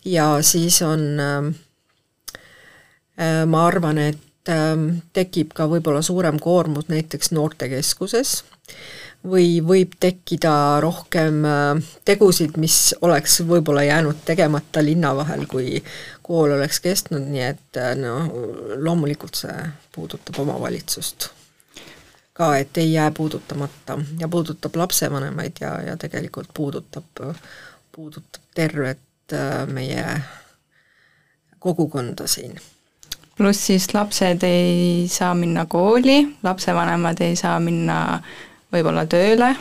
ja 0.05 0.27
siis 0.43 0.83
on 0.83 1.07
äh, 1.21 1.55
Äh, 3.15 3.47
ma 3.47 3.67
arvan, 3.69 3.99
et 4.03 4.51
ähm, 4.51 4.89
tekib 5.15 5.53
ka 5.55 5.69
võib-olla 5.71 6.01
suurem 6.03 6.41
koormus 6.43 6.89
näiteks 6.91 7.31
noortekeskuses 7.31 8.41
või 9.25 9.61
võib 9.65 9.95
tekkida 10.01 10.81
rohkem 10.85 11.45
äh, 11.49 11.95
tegusid, 12.05 12.59
mis 12.61 12.95
oleks 13.01 13.41
võib-olla 13.49 13.85
jäänud 13.87 14.21
tegemata 14.25 14.83
linna 14.85 15.15
vahel, 15.17 15.47
kui 15.51 15.81
kool 16.23 16.53
oleks 16.59 16.81
kestnud, 16.85 17.25
nii 17.31 17.47
et 17.47 17.81
äh, 17.81 17.95
no 17.97 18.19
loomulikult 18.85 19.41
see 19.45 19.57
puudutab 19.95 20.43
omavalitsust 20.45 21.31
ka, 22.35 22.57
et 22.59 22.77
ei 22.83 22.93
jää 22.93 23.11
puudutamata 23.15 23.99
ja 24.19 24.29
puudutab 24.29 24.77
lapsevanemaid 24.77 25.61
ja, 25.61 25.75
ja 25.83 25.97
tegelikult 25.97 26.51
puudutab, 26.55 27.21
puudutab 27.95 28.43
tervet 28.55 28.99
meie 29.71 30.05
kogukonda 31.59 32.27
siin. 32.27 32.59
Pluss 33.37 33.67
siis 33.67 33.87
lapsed 33.95 34.43
ei 34.47 35.07
saa 35.11 35.35
minna 35.35 35.65
kooli, 35.67 36.37
lapsevanemad 36.43 37.23
ei 37.25 37.37
saa 37.37 37.61
minna 37.61 38.23
võib-olla 38.75 39.07
tööle, 39.11 39.55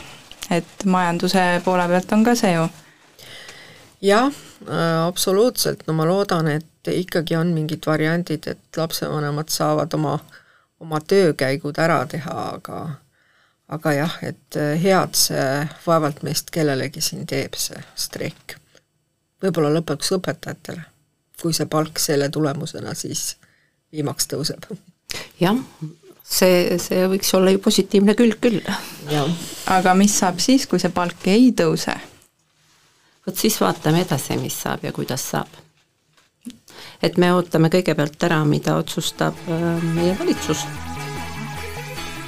et 0.52 0.84
majanduse 0.84 1.42
poole 1.64 1.86
pealt 1.88 2.12
on 2.16 2.24
ka 2.26 2.34
see 2.38 2.54
ju. 2.56 2.66
jah 4.04 4.28
äh,, 4.28 5.06
absoluutselt, 5.06 5.86
no 5.86 5.94
ma 5.94 6.08
loodan, 6.08 6.50
et 6.58 6.92
ikkagi 6.92 7.36
on 7.36 7.54
mingid 7.56 7.86
variandid, 7.86 8.48
et 8.50 8.76
lapsevanemad 8.76 9.48
saavad 9.48 9.94
oma, 9.94 10.18
oma 10.80 11.00
töökäigud 11.00 11.78
ära 11.80 12.02
teha, 12.10 12.36
aga 12.58 12.82
aga 13.68 13.92
jah, 13.96 14.18
et 14.22 14.58
äh, 14.60 14.74
head 14.80 15.16
see 15.18 15.46
vaevalt 15.86 16.22
meist 16.26 16.50
kellelegi 16.54 17.00
siin 17.04 17.26
teeb, 17.26 17.56
see 17.56 17.80
streik. 17.96 18.58
võib-olla 19.42 19.72
lõpuks 19.78 20.12
õpetajatele, 20.18 20.84
kui 21.40 21.56
see 21.56 21.66
palk 21.70 22.00
selle 22.00 22.28
tulemusena 22.32 22.94
siis 22.94 23.36
viimaks 23.92 24.28
tõuseb. 24.28 24.68
jah, 25.40 25.58
see, 26.24 26.78
see 26.80 27.04
võiks 27.10 27.30
olla 27.36 27.52
ju 27.52 27.60
positiivne 27.62 28.16
külg 28.18 28.40
küll. 28.42 28.60
aga 29.66 29.94
mis 29.98 30.16
saab 30.18 30.40
siis, 30.42 30.66
kui 30.66 30.80
see 30.80 30.92
palk 30.94 31.28
ei 31.30 31.52
tõuse? 31.56 31.94
vot 33.26 33.36
siis 33.36 33.60
vaatame 33.60 34.02
edasi, 34.04 34.36
mis 34.40 34.56
saab 34.62 34.84
ja 34.84 34.92
kuidas 34.92 35.28
saab. 35.30 35.48
et 37.02 37.16
me 37.16 37.32
ootame 37.34 37.70
kõigepealt 37.72 38.28
ära, 38.28 38.42
mida 38.44 38.76
otsustab 38.80 39.38
äh, 39.48 39.86
meie 39.94 40.16
valitsus. 40.18 40.66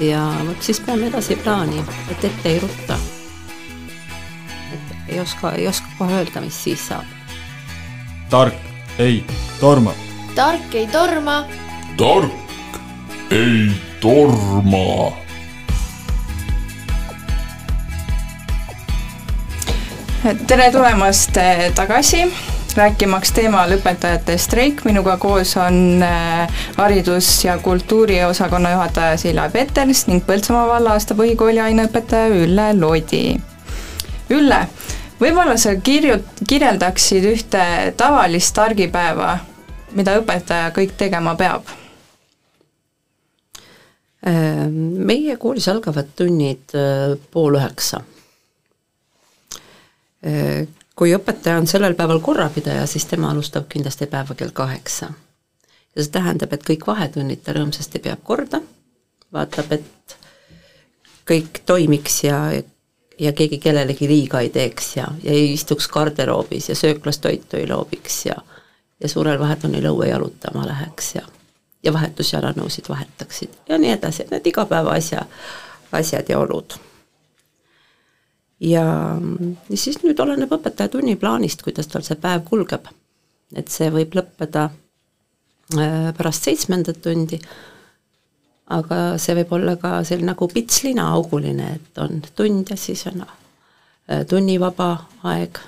ja 0.01 0.23
vot 0.47 0.63
siis 0.63 0.81
peame 0.81 1.11
edasi 1.13 1.37
plaani, 1.37 1.85
et 2.11 2.25
ette 2.31 2.49
ei 2.53 2.61
rutta. 2.61 2.99
et 4.73 5.13
ei 5.13 5.21
oska, 5.21 5.53
ei 5.53 5.69
oska 5.69 5.99
kohe 5.99 6.21
öelda, 6.23 6.45
mis 6.45 6.65
siis 6.65 6.89
saab. 6.89 7.07
tark 8.31 8.61
ei 8.99 9.25
torma 9.61 9.97
tark 10.37 10.75
ei 10.75 10.87
torma. 10.93 11.45
tark 11.97 12.33
ei 13.31 13.86
torma. 14.01 15.13
tere 20.47 20.71
tulemast 20.73 21.37
eh, 21.37 21.71
tagasi 21.75 22.25
rääkimaks 22.77 23.31
teemal 23.33 23.71
õpetajate 23.77 24.35
streik, 24.43 24.83
minuga 24.85 25.15
koos 25.23 25.55
on 25.57 26.03
eh, 26.03 26.59
haridus- 26.77 27.45
ja 27.45 27.59
kultuuriosakonna 27.63 28.75
juhataja 28.75 29.17
Silla 29.17 29.49
Peters 29.51 30.07
ning 30.11 30.27
Põltsamaa 30.27 30.67
valla-aasta 30.69 31.15
põhikooli 31.15 31.63
aineõpetaja 31.63 32.35
Ülle 32.43 32.69
Loodi. 32.81 33.25
Ülle, 34.35 34.63
võib-olla 35.21 35.57
sa 35.57 35.77
kirju-, 35.79 36.25
kirjeldaksid 36.49 37.31
ühte 37.31 37.67
tavalist 37.97 38.59
argipäeva 38.59 39.39
mida 39.97 40.17
õpetaja 40.21 40.71
kõik 40.77 40.97
tegema 40.99 41.35
peab? 41.39 41.86
Äh, 44.25 44.69
meie 44.71 45.37
koolis 45.37 45.69
algavad 45.69 46.15
tunnid 46.17 46.73
äh, 46.75 47.19
pool 47.31 47.59
üheksa. 47.59 48.01
Äh, 50.25 50.65
kui 50.97 51.13
õpetaja 51.13 51.61
on 51.61 51.69
sellel 51.69 51.95
päeval 51.99 52.23
korrapidaja, 52.25 52.87
siis 52.89 53.05
tema 53.07 53.31
alustab 53.31 53.69
kindlasti 53.69 54.09
päeva 54.09 54.35
kell 54.35 54.55
kaheksa. 54.57 55.11
ja 55.97 56.05
see 56.05 56.13
tähendab, 56.13 56.53
et 56.53 56.65
kõik 56.65 56.87
vahetunnid 56.89 57.45
ta 57.45 57.53
rõõmsasti 57.57 58.01
peab 58.05 58.25
korda, 58.25 58.61
vaatab, 59.33 59.71
et 59.73 60.17
kõik 61.29 61.63
toimiks 61.67 62.19
ja, 62.25 62.41
ja 63.21 63.33
keegi 63.33 63.59
kellelegi 63.59 64.09
liiga 64.09 64.41
ei 64.41 64.51
teeks 64.53 64.97
ja, 64.97 65.07
ja 65.23 65.33
ei 65.33 65.53
istuks 65.53 65.89
garderoobis 65.93 66.69
ja 66.69 66.77
sööklas 66.77 67.19
toitu 67.19 67.57
ei 67.61 67.69
loobiks 67.69 68.27
ja 68.27 68.37
ja 69.01 69.09
suurel 69.09 69.39
vahetunnil 69.39 69.85
õue 69.91 70.09
jalutama 70.09 70.67
läheks 70.67 71.15
ja, 71.19 71.23
ja 71.87 71.93
vahetusjalanõusid 71.95 72.89
vahetaksid 72.91 73.55
ja 73.69 73.79
nii 73.79 73.93
edasi, 73.95 74.27
need 74.31 74.47
igapäevaasja, 74.51 75.23
asjad 75.97 76.29
ja 76.29 76.41
olud. 76.43 76.79
ja, 78.61 78.85
siis 79.75 80.03
nüüd 80.03 80.21
oleneb 80.21 80.53
õpetaja 80.53 80.93
tunniplaanist, 80.93 81.63
kuidas 81.63 81.89
tal 81.93 82.05
see 82.07 82.19
päev 82.21 82.45
kulgeb. 82.49 82.89
et 83.55 83.69
see 83.73 83.91
võib 83.95 84.19
lõppeda 84.19 84.69
äh, 85.79 86.13
pärast 86.17 86.49
seitsmendat 86.49 87.01
tundi, 87.03 87.41
aga 88.67 89.01
see 89.23 89.39
võib 89.43 89.53
olla 89.61 89.77
ka 89.81 90.03
selline 90.05 90.33
nagu 90.33 90.49
pitslina 90.49 91.11
auguline, 91.15 91.73
et 91.79 91.99
on 92.03 92.23
tund 92.35 92.71
ja 92.71 92.77
siis 92.77 93.07
on 93.07 93.23
äh, 93.23 94.27
tunnivaba 94.29 94.91
aeg 95.23 95.63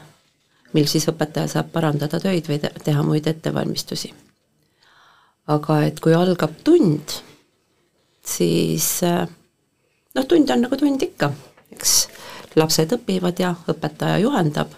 mil 0.72 0.88
siis 0.88 1.08
õpetaja 1.08 1.48
saab 1.48 1.70
parandada 1.72 2.20
töid 2.20 2.48
või 2.48 2.60
teha 2.60 3.04
muid 3.06 3.26
ettevalmistusi. 3.30 4.12
Aga 5.48 5.80
et 5.86 6.00
kui 6.04 6.14
algab 6.16 6.54
tund, 6.64 7.14
siis 8.24 8.86
äh, 9.06 9.24
noh, 10.14 10.28
tund 10.28 10.50
on 10.52 10.64
nagu 10.66 10.78
tund 10.78 11.02
ikka, 11.04 11.30
eks 11.74 11.96
lapsed 12.58 12.94
õpivad 12.98 13.40
ja 13.40 13.54
õpetaja 13.70 14.20
juhendab, 14.22 14.72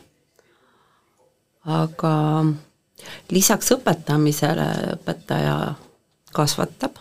aga 1.70 2.14
lisaks 3.32 3.72
õpetamisele 3.76 4.68
õpetaja 4.94 5.56
kasvatab, 6.36 6.98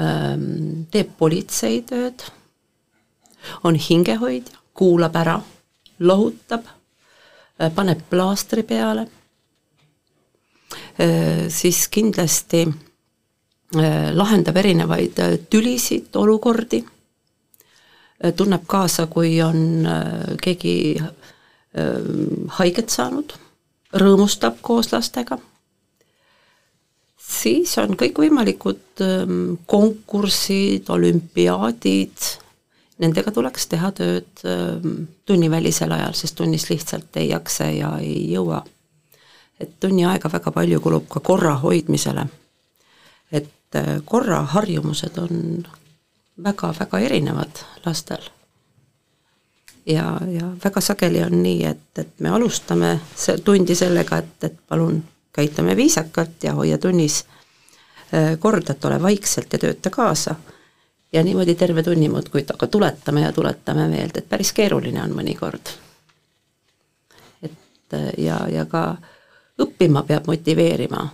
ähm, 0.00 0.86
teeb 0.92 1.14
politseitööd, 1.18 2.26
on 3.64 3.76
hingehoidja, 3.76 4.56
kuulab 4.74 5.16
ära, 5.20 5.36
lohutab 6.00 6.66
Äh, 7.60 7.70
paneb 7.70 8.00
plaastri 8.10 8.64
peale, 8.66 9.06
siis 11.48 11.88
kindlasti 11.92 12.64
äh, 12.66 14.10
lahendab 14.14 14.56
erinevaid 14.56 15.20
tülisid, 15.50 16.10
olukordi, 16.16 16.84
tunneb 18.36 18.62
kaasa, 18.66 19.06
kui 19.10 19.36
on 19.42 19.84
keegi 20.40 20.76
haiget 22.58 22.94
saanud, 22.94 23.34
rõõmustab 23.98 24.62
koos 24.62 24.92
lastega, 24.94 25.36
siis 27.24 27.74
on 27.78 27.96
kõikvõimalikud 27.98 29.02
ähm, 29.04 29.54
konkursid, 29.70 30.88
olümpiaadid, 30.92 32.28
nendega 33.02 33.32
tuleks 33.34 33.68
teha 33.70 33.90
tööd 33.96 34.44
ähm, 34.48 35.06
tunnivälisel 35.26 35.92
ajal, 35.96 36.16
sest 36.18 36.36
tunnis 36.38 36.68
lihtsalt 36.70 37.16
ei 37.20 37.30
jaksa 37.32 37.70
ja 37.72 37.94
ei 38.02 38.28
jõua. 38.32 38.62
Et 39.60 39.80
tunni 39.80 40.04
aega 40.04 40.30
väga 40.32 40.50
palju 40.50 40.80
kulub 40.80 41.08
ka 41.08 41.20
korra 41.20 41.54
hoidmisele. 41.62 42.26
et 43.32 43.76
äh, 43.76 44.00
korraharjumused 44.04 45.18
on 45.18 45.66
väga-väga 46.42 46.98
erinevad 46.98 47.62
lastel. 47.86 48.22
ja, 49.86 50.20
ja 50.30 50.50
väga 50.64 50.80
sageli 50.80 51.22
on 51.22 51.42
nii, 51.42 51.64
et, 51.64 51.98
et 51.98 52.20
me 52.20 52.28
alustame 52.28 53.00
see 53.16 53.38
tundi 53.38 53.74
sellega, 53.74 54.18
et, 54.18 54.44
et 54.44 54.58
palun 54.68 55.04
käitume 55.32 55.76
viisakalt 55.76 56.42
ja 56.42 56.54
hoia 56.54 56.78
tunnis 56.78 57.24
äh, 58.14 58.38
korda, 58.38 58.72
et 58.72 58.84
ole 58.84 59.02
vaikselt 59.02 59.52
ja 59.52 59.58
tööta 59.58 59.90
kaasa 59.90 60.34
ja 61.14 61.22
niimoodi 61.22 61.54
terve 61.54 61.82
tunni 61.82 62.08
muudkui 62.08 62.44
aga 62.54 62.66
tuletame 62.66 63.20
ja 63.20 63.32
tuletame 63.32 63.88
meelde, 63.88 64.18
et 64.18 64.28
päris 64.28 64.52
keeruline 64.52 65.02
on 65.02 65.14
mõnikord. 65.14 65.74
ja, 68.18 68.38
ja 68.50 68.64
ka 68.66 68.96
õppima 69.60 70.02
peab 70.02 70.26
motiveerima. 70.26 71.08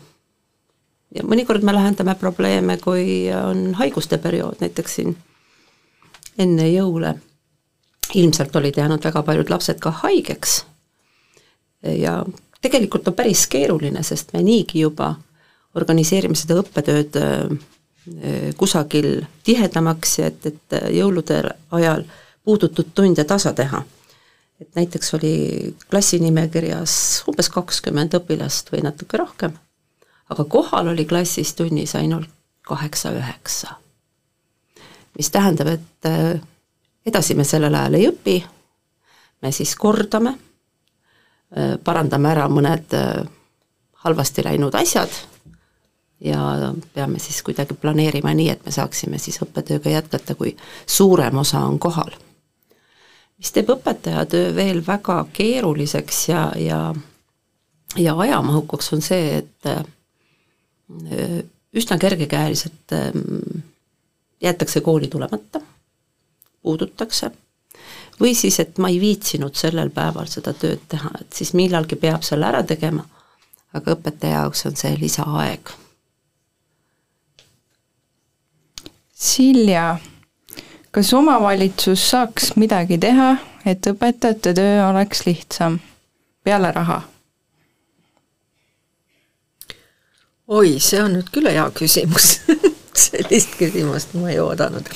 ja 1.15 1.25
mõnikord 1.27 1.65
me 1.67 1.73
lahendame 1.73 2.15
probleeme, 2.15 2.77
kui 2.77 3.29
on 3.35 3.75
haiguste 3.75 4.19
periood, 4.19 4.61
näiteks 4.61 4.95
siin 4.95 5.17
enne 6.39 6.69
jõule 6.71 7.15
ilmselt 8.15 8.57
olid 8.57 8.77
jäänud 8.77 9.05
väga 9.05 9.23
paljud 9.23 9.51
lapsed 9.51 9.79
ka 9.79 9.91
haigeks 9.91 10.65
ja 11.83 12.25
tegelikult 12.61 13.09
on 13.09 13.15
päris 13.15 13.47
keeruline, 13.47 14.03
sest 14.03 14.33
me 14.33 14.43
niigi 14.43 14.81
juba 14.81 15.15
organiseerime 15.75 16.35
seda 16.37 16.59
õppetööd 16.61 17.19
äh, 17.21 18.55
kusagil 18.57 19.25
tihedamaks 19.45 20.19
ja 20.19 20.31
et, 20.31 20.47
et 20.47 20.77
jõulude 20.97 21.43
ajal 21.71 22.05
puudutud 22.45 22.95
tunde 22.95 23.25
tasa 23.25 23.53
teha. 23.53 23.83
Et 24.61 24.77
näiteks 24.77 25.15
oli 25.15 25.35
klassinimekirjas 25.91 26.95
umbes 27.29 27.49
kakskümmend 27.53 28.15
õpilast 28.21 28.73
või 28.73 28.85
natuke 28.85 29.21
rohkem, 29.21 29.57
aga 30.31 30.45
kohal 30.45 30.93
oli 30.93 31.07
klassis 31.09 31.55
tunnis 31.55 31.95
ainult 31.97 32.29
kaheksa-üheksa. 32.69 33.77
mis 35.19 35.31
tähendab, 35.31 35.67
et 35.67 36.07
äh, 36.07 36.41
edasi 37.07 37.35
me 37.35 37.45
sellel 37.45 37.75
ajal 37.75 37.95
ei 37.99 38.07
õpi, 38.09 38.37
me 39.43 39.53
siis 39.53 39.75
kordame, 39.77 40.37
äh, 41.57 41.77
parandame 41.85 42.31
ära 42.31 42.49
mõned 42.49 42.95
halvasti 44.05 44.45
läinud 44.45 44.75
asjad 44.75 45.11
ja 46.21 46.73
peame 46.95 47.19
siis 47.19 47.43
kuidagi 47.43 47.75
planeerima 47.75 48.33
nii, 48.35 48.49
et 48.53 48.65
me 48.65 48.73
saaksime 48.73 49.19
siis 49.19 49.41
õppetööga 49.43 49.91
jätkata, 49.91 50.35
kui 50.35 50.57
suurem 50.87 51.39
osa 51.41 51.65
on 51.65 51.79
kohal. 51.79 52.13
Mis 53.41 53.55
teeb 53.57 53.71
õpetaja 53.73 54.27
töö 54.29 54.51
veel 54.55 54.83
väga 54.87 55.23
keeruliseks 55.33 56.29
ja, 56.29 56.51
ja 56.61 56.81
ja 57.97 58.19
ajamahukaks 58.19 58.93
on 58.93 59.03
see, 59.03 59.39
et 59.39 59.67
äh, 59.67 59.85
üsna 61.75 61.99
kergekäeliselt 61.99 62.93
ähm, 62.93 63.63
jäetakse 64.43 64.81
kooli 64.81 65.09
tulemata, 65.09 65.61
puudutakse, 66.63 67.31
või 68.21 68.35
siis, 68.35 68.61
et 68.61 68.79
ma 68.79 68.89
ei 68.89 69.01
viitsinud 69.01 69.55
sellel 69.57 69.91
päeval 69.95 70.29
seda 70.31 70.53
tööd 70.55 70.83
teha, 70.89 71.11
et 71.21 71.33
siis 71.33 71.55
millalgi 71.55 71.97
peab 71.97 72.25
selle 72.27 72.47
ära 72.47 72.63
tegema, 72.67 73.05
aga 73.75 73.97
õpetaja 73.97 74.43
jaoks 74.43 74.67
on 74.67 74.77
see 74.77 74.97
lisaaeg. 75.01 75.73
Silja, 79.21 79.99
kas 80.91 81.13
omavalitsus 81.15 82.11
saaks 82.11 82.57
midagi 82.57 82.99
teha, 82.99 83.37
et 83.67 83.87
õpetajate 83.87 84.55
töö 84.55 84.85
oleks 84.89 85.27
lihtsam 85.27 85.79
peale 86.45 86.73
raha? 86.75 87.03
oi, 90.51 90.79
see 90.83 90.99
on 91.03 91.15
nüüd 91.15 91.29
küll 91.31 91.47
hea 91.47 91.67
küsimus 91.77 92.41
sellist 93.05 93.55
küsimust 93.59 94.17
ma 94.19 94.33
ei 94.33 94.41
oodanud. 94.43 94.89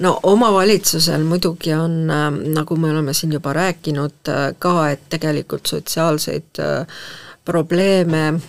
no 0.00 0.14
omavalitsusel 0.22 1.24
muidugi 1.28 1.74
on, 1.76 1.98
äh, 2.10 2.30
nagu 2.56 2.76
me 2.76 2.90
oleme 2.90 3.14
siin 3.14 3.32
juba 3.36 3.52
rääkinud 3.52 4.32
äh, 4.32 4.46
ka, 4.58 4.90
et 4.90 5.04
tegelikult 5.12 5.66
sotsiaalseid 5.68 6.62
äh, 6.64 7.02
probleeme 7.44 8.40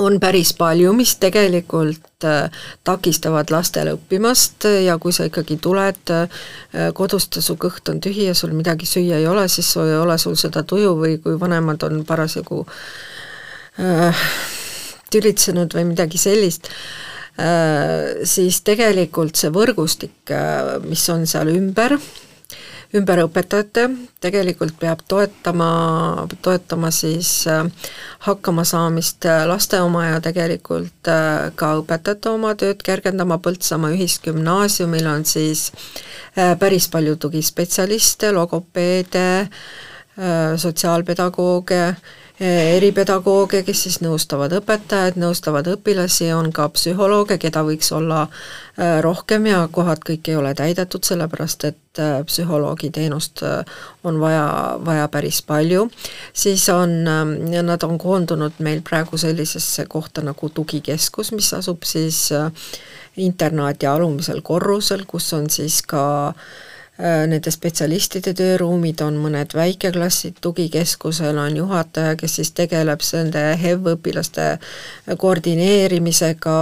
on 0.00 0.18
päris 0.20 0.52
palju, 0.56 0.92
mis 0.96 1.14
tegelikult 1.20 2.26
äh, 2.28 2.62
takistavad 2.84 3.52
lastel 3.52 3.92
õppimast 3.94 4.66
ja 4.84 4.96
kui 5.02 5.12
sa 5.14 5.26
ikkagi 5.28 5.58
tuled 5.62 6.14
äh, 6.14 6.46
kodust 6.96 7.36
ja 7.38 7.44
su 7.44 7.56
kõht 7.60 7.92
on 7.92 8.00
tühi 8.02 8.28
ja 8.30 8.34
sul 8.38 8.54
midagi 8.56 8.88
süüa 8.88 9.20
ei 9.20 9.28
ole, 9.30 9.46
siis 9.48 9.70
ei 9.80 9.96
ole 9.98 10.18
sul 10.18 10.38
seda 10.40 10.64
tuju 10.64 10.96
või 10.98 11.18
kui 11.22 11.36
vanemad 11.40 11.84
on 11.88 12.02
parasjagu 12.08 12.64
äh, 13.80 14.24
tülitsenud 15.10 15.74
või 15.76 15.86
midagi 15.92 16.18
sellist 16.20 16.70
äh,, 17.40 18.24
siis 18.24 18.62
tegelikult 18.66 19.38
see 19.38 19.52
võrgustik, 19.54 20.18
äh, 20.34 20.76
mis 20.86 21.06
on 21.12 21.26
seal 21.30 21.52
ümber, 21.52 21.98
ümberõpetajate. 22.96 23.84
Tegelikult 24.22 24.74
peab 24.80 25.02
toetama, 25.08 25.68
toetama 26.42 26.90
siis 26.94 27.30
äh, 27.50 27.64
hakkamasaamist 28.26 29.26
äh, 29.30 29.44
laste 29.48 29.80
oma 29.82 30.06
ja 30.08 30.20
tegelikult 30.24 31.10
äh, 31.10 31.50
ka 31.54 31.74
õpetajate 31.80 32.32
oma 32.32 32.54
tööd 32.58 32.82
kergendama, 32.86 33.38
Põltsamaa 33.42 33.94
Ühisgümnaasiumil 33.94 35.06
on 35.10 35.24
siis 35.28 35.70
päris 36.34 36.86
palju 36.90 37.16
tugispetsialiste, 37.18 38.30
logopeede, 38.32 39.48
sotsiaalpedagooge, 40.62 41.80
eripedagooge, 42.40 43.60
kes 43.66 43.82
siis 43.84 43.98
nõustavad 44.00 44.54
õpetajaid, 44.56 45.18
nõustavad 45.20 45.66
õpilasi, 45.74 46.30
on 46.32 46.48
ka 46.56 46.70
psühholooge, 46.72 47.36
keda 47.42 47.60
võiks 47.66 47.92
olla 47.92 48.22
äh, 48.24 49.00
rohkem 49.04 49.46
ja 49.50 49.66
kohad 49.72 50.00
kõik 50.06 50.30
ei 50.30 50.38
ole 50.40 50.54
täidetud, 50.56 51.04
sellepärast 51.04 51.66
et 51.68 52.00
äh, 52.00 52.22
psühholoogi 52.24 52.90
teenust 52.96 53.44
on 54.04 54.20
vaja, 54.22 54.46
vaja 54.84 55.08
päris 55.12 55.42
palju, 55.44 55.90
siis 56.32 56.64
on, 56.72 56.96
nad 57.04 57.84
on 57.84 57.98
koondunud 58.00 58.56
meil 58.64 58.80
praegu 58.86 59.20
sellisesse 59.20 59.84
kohta 59.88 60.24
nagu 60.24 60.48
tugikeskus, 60.48 61.34
mis 61.36 61.52
asub 61.56 61.84
siis 61.84 62.30
internaadi 63.20 63.86
alumisel 63.90 64.40
korrusel, 64.40 65.04
kus 65.06 65.32
on 65.36 65.50
siis 65.52 65.82
ka 65.82 66.02
Äh, 66.32 66.69
nende 67.00 67.50
spetsialistide 67.52 68.32
tööruumid 68.36 69.00
on 69.04 69.16
mõned 69.20 69.54
väikeklassid, 69.56 70.38
tugikeskusel 70.44 71.38
on 71.40 71.56
juhataja, 71.56 72.16
kes 72.20 72.36
siis 72.40 72.52
tegeleb 72.56 73.00
nende 73.14 73.44
HEV-õpilaste 73.60 74.46
koordineerimisega, 75.20 76.56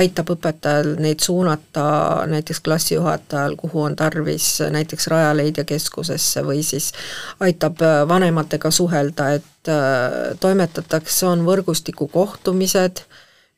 aitab 0.00 0.32
õpetajal 0.36 0.94
neid 1.02 1.20
suunata 1.24 1.86
näiteks 2.30 2.62
klassijuhatajal, 2.64 3.56
kuhu 3.60 3.84
on 3.90 3.96
tarvis 3.96 4.58
näiteks 4.70 5.10
Rajaleidja 5.12 5.64
keskusesse 5.68 6.44
või 6.46 6.64
siis 6.66 6.92
aitab 7.40 7.80
vanematega 8.08 8.70
suhelda, 8.70 9.32
et 9.40 9.68
äh, 9.68 10.36
toimetatakse, 10.40 11.26
on 11.26 11.44
võrgustiku 11.46 12.08
kohtumised, 12.08 13.04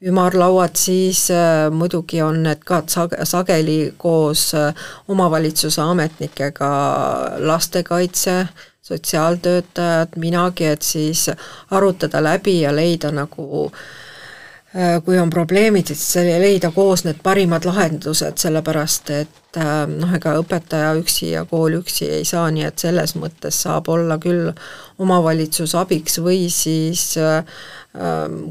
ümarlauad, 0.03 0.77
siis 0.77 1.31
äh, 1.31 1.71
muidugi 1.71 2.23
on 2.23 2.43
need 2.43 2.65
ka 2.67 2.83
sag-, 2.91 3.17
sageli 3.29 3.95
koos 3.99 4.51
äh, 4.55 4.75
omavalitsuse 5.09 5.83
ametnikega 5.83 6.71
lastekaitse, 7.39 8.47
sotsiaaltöötajad, 8.83 10.17
minagi, 10.19 10.67
et 10.67 10.83
siis 10.83 11.29
arutada 11.71 12.23
läbi 12.23 12.61
ja 12.61 12.75
leida 12.75 13.13
nagu 13.15 13.67
äh, 13.67 13.83
kui 15.05 15.19
on 15.21 15.29
probleemid, 15.29 15.91
siis 15.93 16.15
leida 16.41 16.71
koos 16.73 17.03
need 17.05 17.19
parimad 17.23 17.67
lahendused, 17.69 18.39
sellepärast 18.41 19.11
et 19.13 19.59
noh, 19.93 20.15
ega 20.17 20.33
õpetaja 20.41 20.95
üksi 20.97 21.35
ja 21.35 21.43
kool 21.45 21.77
üksi 21.83 22.09
ei 22.09 22.25
saa, 22.25 22.47
nii 22.49 22.65
et 22.71 22.81
selles 22.81 23.13
mõttes 23.21 23.59
saab 23.67 23.91
olla 23.93 24.17
küll 24.23 24.49
omavalitsus 25.03 25.75
abiks 25.77 26.17
või 26.25 26.47
siis 26.49 27.05
äh, 27.21 27.45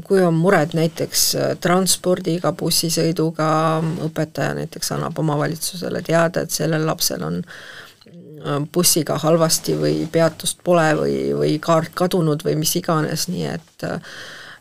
kui 0.06 0.22
on 0.22 0.34
mured 0.38 0.76
näiteks 0.78 1.22
äh, 1.34 1.54
transpordiga, 1.60 2.52
bussisõiduga, 2.54 3.48
õpetaja 4.06 4.54
näiteks 4.60 4.92
annab 4.94 5.18
omavalitsusele 5.18 6.02
teada, 6.06 6.44
et 6.44 6.54
sellel 6.54 6.86
lapsel 6.86 7.24
on 7.26 7.40
äh, 7.42 8.60
bussiga 8.72 9.18
halvasti 9.18 9.74
või 9.80 10.06
peatust 10.12 10.62
pole 10.64 10.86
või, 10.98 11.16
või 11.34 11.56
kaart 11.62 11.90
kadunud 11.98 12.46
või 12.46 12.54
mis 12.62 12.76
iganes, 12.78 13.26
nii 13.32 13.48
et 13.56 13.88
äh, 13.88 14.14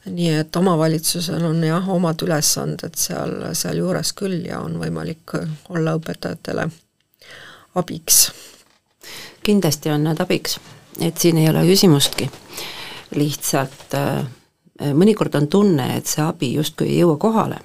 nii 0.06 0.30
et 0.39 0.56
omavalitsusel 0.56 1.43
on 1.45 1.64
jah, 1.64 1.89
omad 1.89 2.22
ülesanded 2.26 2.97
seal, 2.97 3.36
sealjuures 3.54 4.14
küll 4.18 4.45
ja 4.47 4.60
on 4.60 4.80
võimalik 4.82 5.36
olla 5.70 5.95
õpetajatele 5.99 6.68
abiks. 7.76 8.32
kindlasti 9.43 9.89
on 9.89 10.04
nad 10.10 10.20
abiks, 10.20 10.60
et 10.99 11.18
siin 11.18 11.38
ei 11.38 11.49
ole 11.49 11.66
küsimustki, 11.70 12.30
lihtsalt 13.16 13.97
äh 13.97 14.24
mõnikord 14.82 15.36
on 15.38 15.47
tunne, 15.47 15.86
et 15.97 16.10
see 16.10 16.24
abi 16.24 16.54
justkui 16.56 16.89
ei 16.89 17.02
jõua 17.02 17.18
kohale. 17.22 17.60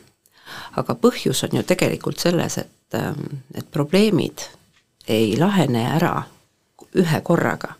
aga 0.76 0.94
põhjus 0.94 1.42
on 1.44 1.56
ju 1.56 1.62
tegelikult 1.62 2.18
selles, 2.20 2.58
et, 2.58 2.94
ähm, 2.94 3.40
et 3.54 3.70
probleemid 3.70 4.44
ei 5.08 5.36
lahene 5.38 5.86
ära 5.96 6.22
ühe 6.94 7.20
korraga. 7.20 7.74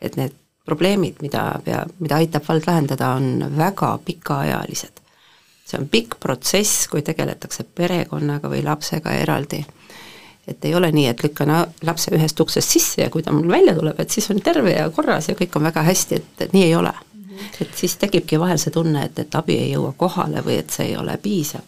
et 0.00 0.16
need 0.16 0.32
probleemid, 0.66 1.22
mida 1.22 1.60
peab, 1.64 1.94
mida 2.02 2.20
aitab 2.20 2.44
vald 2.48 2.66
lahendada, 2.66 3.14
on 3.14 3.56
väga 3.56 3.98
pikaajalised. 4.04 5.02
see 5.66 5.78
on 5.80 5.88
pikk 5.90 6.20
protsess, 6.22 6.86
kui 6.86 7.02
tegeletakse 7.02 7.64
perekonnaga 7.74 8.48
või 8.48 8.62
lapsega 8.64 9.14
eraldi. 9.22 9.64
et 10.46 10.64
ei 10.64 10.74
ole 10.74 10.92
nii, 10.92 11.06
et 11.06 11.22
lükkan 11.22 11.50
lapse 11.82 12.10
ühest 12.14 12.40
uksest 12.40 12.70
sisse 12.70 13.02
ja 13.02 13.10
kui 13.10 13.22
ta 13.22 13.32
mul 13.32 13.48
välja 13.48 13.74
tuleb, 13.74 14.00
et 14.00 14.10
siis 14.10 14.30
on 14.30 14.40
terve 14.40 14.72
ja 14.72 14.90
korras 14.90 15.28
ja 15.28 15.34
kõik 15.34 15.56
on 15.56 15.62
väga 15.62 15.82
hästi, 15.82 16.14
et, 16.14 16.52
nii 16.52 16.64
ei 16.64 16.74
ole 16.74 16.92
et 17.60 17.74
siis 17.74 17.96
tekibki 17.96 18.40
vahel 18.40 18.58
see 18.58 18.72
tunne, 18.72 19.04
et, 19.04 19.18
et 19.18 19.34
abi 19.34 19.58
ei 19.60 19.72
jõua 19.72 19.92
kohale 19.96 20.42
või 20.44 20.60
et 20.60 20.70
see 20.70 20.90
ei 20.90 20.96
ole 20.96 21.16
piisav. 21.22 21.62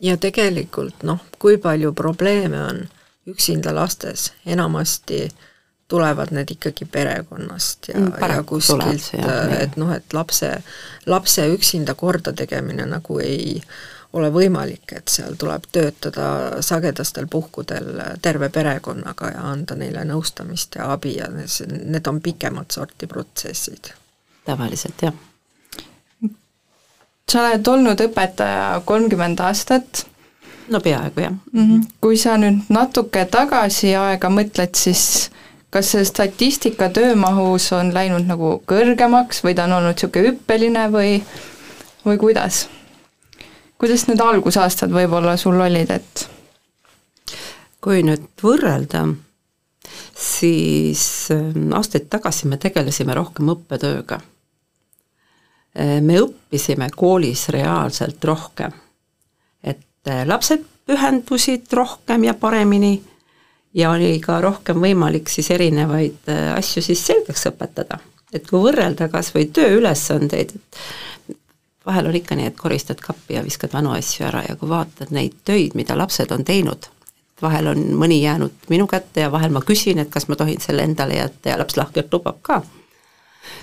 ja 0.00 0.16
tegelikult 0.16 1.02
noh, 1.02 1.20
kui 1.38 1.58
palju 1.58 1.92
probleeme 1.92 2.62
on 2.62 2.80
üksinda 3.30 3.74
lastes, 3.74 4.32
enamasti 4.46 5.28
tulevad 5.88 6.32
need 6.32 6.50
ikkagi 6.50 6.84
perekonnast 6.84 7.88
ja 7.88 7.98
Mm, 8.00 8.12
ja 8.34 8.42
kuskilt, 8.42 9.10
nii. 9.12 9.58
et 9.60 9.76
noh, 9.76 9.92
et 9.92 10.12
lapse, 10.12 10.62
lapse 11.06 11.48
üksinda 11.48 11.94
kordategemine 11.94 12.86
nagu 12.86 13.18
ei 13.18 13.60
ole 14.14 14.30
võimalik, 14.30 14.92
et 14.96 15.10
seal 15.10 15.34
tuleb 15.38 15.66
töötada 15.72 16.62
sagedastel 16.62 17.26
puhkudel 17.30 18.00
terve 18.22 18.48
perekonnaga 18.48 19.30
ja 19.34 19.44
anda 19.50 19.74
neile 19.78 20.04
nõustamist 20.06 20.78
ja 20.78 20.92
abi 20.94 21.16
ja 21.18 21.28
need 21.34 22.06
on 22.06 22.20
pikemat 22.22 22.70
sorti 22.70 23.06
protsessid. 23.10 23.92
tavaliselt 24.44 25.02
jah. 25.02 25.14
sa 27.30 27.40
oled 27.42 27.68
olnud 27.68 28.00
õpetaja 28.00 28.82
kolmkümmend 28.84 29.40
aastat 29.40 30.06
no 30.68 30.80
peaaegu 30.80 31.20
jah. 31.20 31.32
mm. 31.52 31.70
-hmm. 31.70 31.86
kui 32.00 32.16
sa 32.16 32.36
nüüd 32.38 32.68
natuke 32.68 33.24
tagasi 33.24 33.94
aega 33.96 34.28
mõtled, 34.28 34.74
siis 34.74 35.30
kas 35.74 35.90
see 35.90 36.04
statistika 36.06 36.88
töömahus 36.94 37.72
on 37.74 37.90
läinud 37.94 38.28
nagu 38.28 38.60
kõrgemaks 38.70 39.42
või 39.42 39.56
ta 39.58 39.66
on 39.66 39.78
olnud 39.80 39.96
niisugune 39.96 40.30
hüppeline 40.30 40.86
või, 40.92 41.16
või 42.06 42.20
kuidas? 42.20 42.66
kuidas 43.78 44.06
need 44.08 44.22
algusaastad 44.22 44.94
võib-olla 44.94 45.34
sul 45.36 45.58
olid, 45.60 45.90
et 45.90 46.26
kui 47.84 48.04
nüüd 48.06 48.28
võrrelda, 48.40 49.02
siis 50.16 51.02
ähm, 51.34 51.72
aastaid 51.76 52.06
tagasi 52.12 52.48
me 52.48 52.56
tegelesime 52.60 53.16
rohkem 53.18 53.50
õppetööga. 53.52 54.20
me 55.74 56.20
õppisime 56.22 56.86
koolis 56.94 57.48
reaalselt 57.50 58.24
rohkem. 58.24 58.72
et 59.62 59.82
äh, 60.06 60.22
lapsed 60.26 60.62
pühendusid 60.86 61.72
rohkem 61.72 62.24
ja 62.24 62.34
paremini 62.34 63.02
ja 63.74 63.90
oli 63.90 64.18
ka 64.22 64.40
rohkem 64.40 64.80
võimalik 64.80 65.30
siis 65.32 65.50
erinevaid 65.50 66.30
äh, 66.30 66.52
asju 66.56 66.82
siis 66.82 67.06
selgeks 67.06 67.46
õpetada. 67.50 67.98
et 68.32 68.46
kui 68.50 68.60
võrrelda 68.60 69.08
kas 69.08 69.30
või 69.34 69.46
tööülesandeid, 69.54 70.54
et 70.54 71.36
vahel 71.86 72.08
on 72.10 72.16
ikka 72.18 72.34
nii, 72.34 72.48
et 72.50 72.56
koristad 72.58 73.00
kappi 73.00 73.36
ja 73.36 73.44
viskad 73.44 73.72
vanu 73.72 73.92
asju 73.94 74.26
ära 74.26 74.42
ja 74.48 74.56
kui 74.56 74.68
vaatad 74.68 75.12
neid 75.14 75.36
töid, 75.44 75.74
mida 75.74 75.96
lapsed 75.98 76.32
on 76.34 76.44
teinud, 76.44 76.88
vahel 77.42 77.72
on 77.74 77.84
mõni 78.00 78.22
jäänud 78.22 78.70
minu 78.70 78.86
kätte 78.90 79.26
ja 79.26 79.32
vahel 79.32 79.52
ma 79.54 79.62
küsin, 79.62 79.98
et 79.98 80.10
kas 80.10 80.28
ma 80.28 80.36
tohin 80.36 80.60
selle 80.60 80.82
endale 80.82 81.18
jätta 81.18 81.52
ja 81.52 81.58
laps 81.58 81.76
lahkelt 81.76 82.12
lubab 82.12 82.40
ka, 82.42 82.62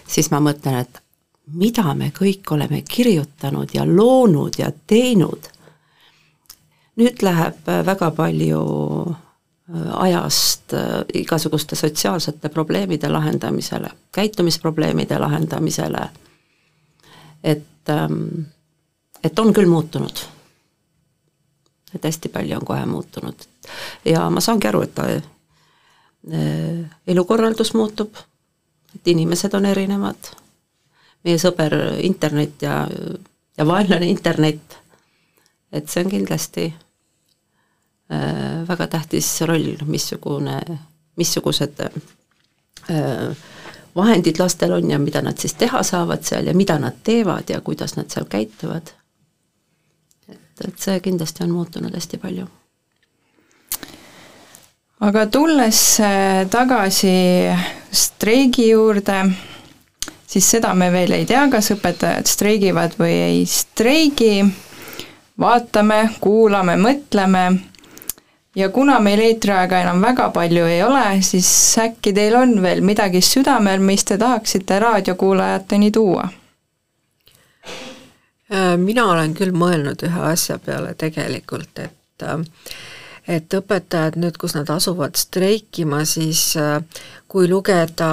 siis 0.07 0.31
ma 0.31 0.39
mõtlen, 0.43 0.83
et 0.85 1.01
mida 1.53 1.93
me 1.97 2.11
kõik 2.15 2.53
oleme 2.53 2.83
kirjutanud 2.87 3.73
ja 3.73 3.85
loonud 3.87 4.59
ja 4.59 4.71
teinud. 4.87 5.49
nüüd 6.95 7.23
läheb 7.23 7.69
äh, 7.71 7.85
väga 7.85 8.11
palju 8.11 8.61
ajast 9.93 10.73
äh, 10.73 10.79
igasuguste 11.13 11.75
sotsiaalsete 11.75 12.49
probleemide 12.49 13.09
lahendamisele, 13.09 13.89
käitumisprobleemide 14.11 15.19
lahendamisele, 15.19 16.09
et, 17.43 17.89
ähm, 17.89 18.41
et 19.23 19.39
on 19.39 19.53
küll 19.53 19.69
muutunud. 19.69 20.17
et 21.95 22.03
hästi 22.03 22.29
palju 22.29 22.55
on 22.55 22.65
kohe 22.65 22.85
muutunud. 22.85 23.35
ja 24.05 24.29
ma 24.29 24.39
saangi 24.39 24.67
aru, 24.67 24.81
et 24.81 24.99
äh, 24.99 25.23
elukorraldus 27.07 27.73
muutub, 27.73 28.15
et 28.95 29.07
inimesed 29.07 29.53
on 29.53 29.65
erinevad, 29.65 30.31
meie 31.23 31.37
sõber 31.37 31.75
internet 32.01 32.61
ja, 32.61 32.87
ja 33.57 33.67
vaenlane 33.67 34.07
internet, 34.09 34.79
et 35.71 35.89
see 35.89 36.03
on 36.03 36.09
kindlasti 36.09 36.65
äh, 36.65 36.90
väga 38.67 38.87
tähtis 38.87 39.27
roll, 39.47 39.77
missugune, 39.87 40.59
missugused 41.15 41.79
äh, 42.89 43.37
vahendid 43.95 44.39
lastel 44.39 44.71
on 44.71 44.89
ja 44.89 44.99
mida 44.99 45.21
nad 45.21 45.37
siis 45.37 45.53
teha 45.53 45.83
saavad 45.83 46.23
seal 46.23 46.47
ja 46.47 46.53
mida 46.53 46.79
nad 46.79 46.93
teevad 47.03 47.49
ja 47.49 47.61
kuidas 47.61 47.95
nad 47.95 48.09
seal 48.09 48.25
käituvad. 48.25 48.91
et, 50.29 50.67
et 50.67 50.79
see 50.79 50.99
kindlasti 50.99 51.43
on 51.43 51.51
muutunud 51.51 51.95
hästi 51.95 52.17
palju. 52.17 52.47
aga 54.99 55.25
tulles 55.25 55.99
äh, 55.99 56.47
tagasi 56.49 57.15
streigi 57.91 58.69
juurde, 58.69 59.23
siis 60.27 60.51
seda 60.51 60.73
me 60.73 60.91
veel 60.91 61.11
ei 61.11 61.25
tea, 61.25 61.47
kas 61.49 61.71
õpetajad 61.71 62.27
streigivad 62.27 62.95
või 62.99 63.11
ei 63.11 63.45
streigi, 63.45 64.45
vaatame, 65.39 66.09
kuulame, 66.21 66.77
mõtleme 66.77 67.70
ja 68.55 68.69
kuna 68.69 68.99
meil 68.99 69.19
eetriaega 69.19 69.79
enam 69.81 70.01
väga 70.01 70.29
palju 70.29 70.65
ei 70.65 70.83
ole, 70.83 71.05
siis 71.21 71.49
äkki 71.79 72.13
teil 72.13 72.35
on 72.35 72.61
veel 72.61 72.81
midagi 72.85 73.21
südamel, 73.21 73.79
mis 73.79 74.05
te 74.05 74.17
tahaksite 74.17 74.79
raadiokuulajateni 74.79 75.91
tuua? 75.91 76.27
Äh, 78.51 78.77
mina 78.77 79.05
olen 79.11 79.33
küll 79.37 79.55
mõelnud 79.55 80.03
ühe 80.07 80.25
asja 80.33 80.59
peale 80.59 80.93
tegelikult, 80.99 81.79
et 81.79 82.25
äh, 82.27 82.41
et 83.31 83.53
õpetajad 83.55 84.17
nüüd, 84.19 84.35
kus 84.39 84.55
nad 84.57 84.69
asuvad 84.73 85.15
streikima, 85.19 86.03
siis 86.09 86.51
äh, 86.59 86.81
kui 87.31 87.47
lugeda 87.47 88.07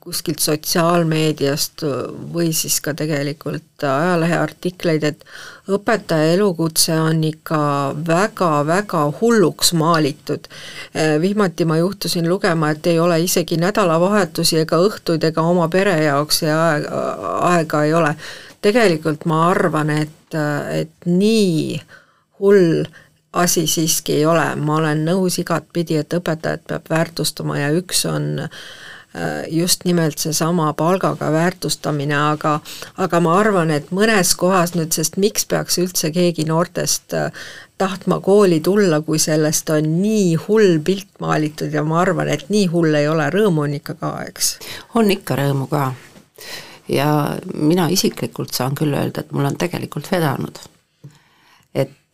kuskilt 0.00 0.40
sotsiaalmeediast 0.40 1.82
või 2.32 2.54
siis 2.56 2.78
ka 2.80 2.94
tegelikult 2.96 3.84
ajaleheartikleid, 3.84 5.04
et 5.04 5.26
õpetaja 5.68 6.30
elukutse 6.38 6.96
on 6.96 7.20
ikka 7.28 7.58
väga-väga 8.06 9.02
hulluks 9.20 9.74
maalitud. 9.76 10.48
Vihmati 11.20 11.68
ma 11.68 11.76
juhtusin 11.82 12.28
lugema, 12.30 12.72
et 12.72 12.88
ei 12.88 12.96
ole 13.04 13.20
isegi 13.26 13.60
nädalavahetusi 13.60 14.62
ega 14.64 14.80
õhtuid 14.80 15.28
ega 15.28 15.44
oma 15.52 15.68
pere 15.68 15.98
jaoks 16.06 16.42
ja 16.46 16.56
aega, 16.70 17.04
aega 17.52 17.84
ei 17.84 17.94
ole. 18.00 18.16
tegelikult 18.62 19.24
ma 19.26 19.48
arvan, 19.50 19.90
et, 19.90 20.34
et 20.72 21.06
nii 21.10 21.80
hull 22.40 22.84
asi 23.32 23.66
siiski 23.66 24.20
ei 24.20 24.26
ole, 24.26 24.54
ma 24.56 24.76
olen 24.76 25.04
nõus 25.08 25.38
igatpidi, 25.40 25.96
et 26.02 26.14
õpetajat 26.14 26.66
peab 26.68 26.90
väärtustama 26.90 27.58
ja 27.58 27.70
üks 27.76 28.04
on 28.08 28.48
just 29.52 29.84
nimelt 29.84 30.18
seesama 30.18 30.70
palgaga 30.72 31.32
väärtustamine, 31.32 32.16
aga 32.16 32.60
aga 32.96 33.20
ma 33.20 33.34
arvan, 33.36 33.70
et 33.70 33.90
mõnes 33.92 34.32
kohas 34.40 34.72
nüüd, 34.72 34.92
sest 34.96 35.18
miks 35.20 35.44
peaks 35.48 35.76
üldse 35.82 36.08
keegi 36.14 36.46
noortest 36.48 37.12
tahtma 37.78 38.20
kooli 38.20 38.60
tulla, 38.60 39.00
kui 39.04 39.18
sellest 39.18 39.70
on 39.74 39.90
nii 40.00 40.34
hull 40.46 40.78
pilt 40.84 41.20
maalitud 41.20 41.74
ja 41.74 41.84
ma 41.84 42.00
arvan, 42.00 42.30
et 42.32 42.48
nii 42.52 42.66
hull 42.72 42.94
ei 42.94 43.08
ole, 43.08 43.28
rõõmu 43.34 43.66
on 43.66 43.76
ikka 43.78 43.98
ka, 44.00 44.14
eks? 44.30 44.54
on 44.94 45.10
ikka 45.12 45.36
rõõmu 45.42 45.68
ka. 45.68 45.92
ja 46.88 47.08
mina 47.54 47.88
isiklikult 47.92 48.54
saan 48.54 48.78
küll 48.78 48.96
öelda, 48.96 49.20
et 49.26 49.32
mul 49.32 49.50
on 49.50 49.58
tegelikult 49.60 50.08
vedanud. 50.12 50.62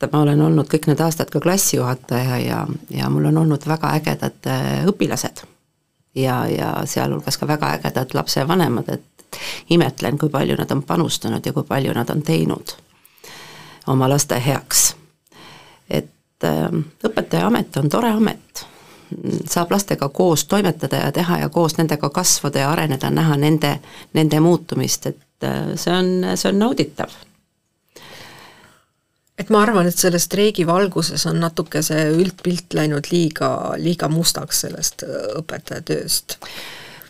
Et 0.03 0.13
ma 0.13 0.23
olen 0.23 0.41
olnud 0.41 0.69
kõik 0.71 0.87
need 0.87 1.01
aastad 1.03 1.31
ka 1.31 1.41
klassijuhataja 1.43 2.39
ja, 2.39 2.65
ja 2.91 3.09
mul 3.11 3.31
on 3.33 3.39
olnud 3.45 3.65
väga 3.67 3.93
ägedad 3.99 4.51
õpilased. 4.87 5.45
ja, 6.15 6.47
ja 6.47 6.75
sealhulgas 6.85 7.39
ka 7.39 7.47
väga 7.47 7.73
ägedad 7.79 8.15
lapsevanemad, 8.15 8.89
et 8.89 9.41
imetlen, 9.71 10.19
kui 10.19 10.29
palju 10.29 10.57
nad 10.57 10.71
on 10.71 10.83
panustanud 10.83 11.47
ja 11.47 11.53
kui 11.53 11.65
palju 11.65 11.93
nad 11.95 12.11
on 12.11 12.23
teinud 12.23 12.77
oma 13.89 14.09
laste 14.09 14.41
heaks. 14.47 14.97
et 15.91 16.45
äh, 16.45 16.67
õpetaja 17.05 17.47
amet 17.47 17.77
on 17.77 17.89
tore 17.89 18.11
amet, 18.11 18.67
saab 19.49 19.73
lastega 19.73 20.09
koos 20.09 20.45
toimetada 20.45 20.97
ja 20.97 21.13
teha 21.13 21.39
ja 21.39 21.49
koos 21.49 21.79
nendega 21.79 22.11
kasvada 22.11 22.59
ja 22.59 22.71
areneda, 22.71 23.11
näha 23.11 23.37
nende, 23.37 23.79
nende 24.13 24.41
muutumist, 24.41 25.07
et 25.07 25.45
äh, 25.45 25.73
see 25.75 25.95
on, 25.95 26.13
see 26.37 26.53
on 26.53 26.59
nauditav 26.59 27.17
et 29.39 29.51
ma 29.55 29.63
arvan, 29.63 29.87
et 29.87 29.97
selle 29.97 30.19
streigi 30.23 30.67
valguses 30.67 31.25
on 31.31 31.39
natuke 31.43 31.83
see 31.87 32.09
üldpilt 32.17 32.75
läinud 32.75 33.09
liiga, 33.13 33.53
liiga 33.79 34.11
mustaks 34.11 34.65
sellest 34.67 35.05
õpetaja 35.39 35.85
tööst. 35.87 36.39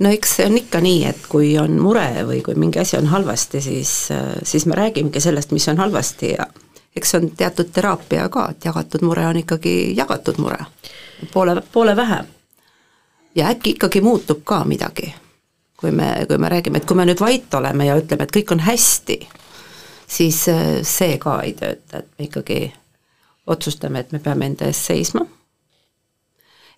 no 0.04 0.12
eks 0.14 0.36
see 0.36 0.46
on 0.46 0.58
ikka 0.60 0.80
nii, 0.84 1.04
et 1.08 1.26
kui 1.30 1.54
on 1.58 1.78
mure 1.80 2.08
või 2.28 2.42
kui 2.44 2.54
mingi 2.54 2.82
asi 2.82 2.98
on 3.00 3.08
halvasti, 3.10 3.60
siis, 3.64 3.92
siis 4.42 4.66
me 4.66 4.76
räägimegi 4.78 5.20
sellest, 5.24 5.54
mis 5.56 5.68
on 5.72 5.80
halvasti 5.80 6.34
ja 6.36 6.46
eks 6.96 7.14
see 7.14 7.22
on 7.22 7.30
teatud 7.38 7.72
teraapia 7.72 8.28
ka, 8.32 8.50
et 8.52 8.68
jagatud 8.68 9.04
mure 9.06 9.26
on 9.26 9.40
ikkagi 9.40 9.94
jagatud 9.96 10.40
mure, 10.42 10.60
poole, 11.32 11.60
poole 11.72 11.96
vähem. 11.96 12.26
ja 13.34 13.48
äkki 13.48 13.76
ikkagi 13.76 14.00
muutub 14.00 14.44
ka 14.44 14.64
midagi, 14.64 15.14
kui 15.76 15.90
me, 15.90 16.26
kui 16.28 16.38
me 16.38 16.48
räägime, 16.48 16.80
et 16.80 16.86
kui 16.86 16.96
me 16.96 17.06
nüüd 17.06 17.20
vait 17.20 17.54
oleme 17.54 17.86
ja 17.86 17.96
ütleme, 17.96 18.26
et 18.26 18.34
kõik 18.34 18.52
on 18.52 18.64
hästi, 18.66 19.18
siis 20.08 20.40
see 20.88 21.18
ka 21.20 21.40
ei 21.44 21.54
tööta, 21.58 22.00
et 22.00 22.08
me 22.18 22.28
ikkagi 22.28 22.60
otsustame, 23.48 24.00
et 24.00 24.12
me 24.12 24.20
peame 24.24 24.48
enda 24.48 24.68
eest 24.68 24.88
seisma, 24.88 25.24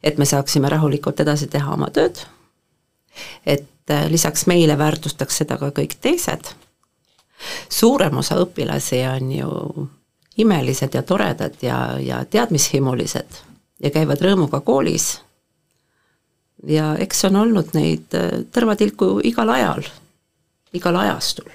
et 0.03 0.19
me 0.19 0.27
saaksime 0.27 0.71
rahulikult 0.71 1.21
edasi 1.23 1.47
teha 1.51 1.75
oma 1.75 1.91
tööd, 1.95 2.25
et 3.47 3.95
lisaks 4.11 4.47
meile 4.51 4.77
väärtustaks 4.79 5.43
seda 5.43 5.59
ka 5.61 5.71
kõik 5.77 5.97
teised, 6.03 6.53
suurem 7.69 8.19
osa 8.23 8.39
õpilasi 8.43 9.01
on 9.11 9.33
ju 9.35 9.87
imelised 10.41 10.95
ja 10.95 11.03
toredad 11.03 11.57
ja, 11.63 11.99
ja 11.99 12.25
teadmishimulised 12.25 13.41
ja 13.81 13.91
käivad 13.91 14.23
rõõmuga 14.23 14.61
koolis, 14.65 15.13
ja 16.67 16.93
eks 17.01 17.25
on 17.29 17.41
olnud 17.41 17.73
neid 17.77 18.17
äh, 18.17 18.43
tõrvatilku 18.53 19.19
igal 19.25 19.53
ajal, 19.55 19.85
igal 20.77 21.01
ajastul. 21.05 21.49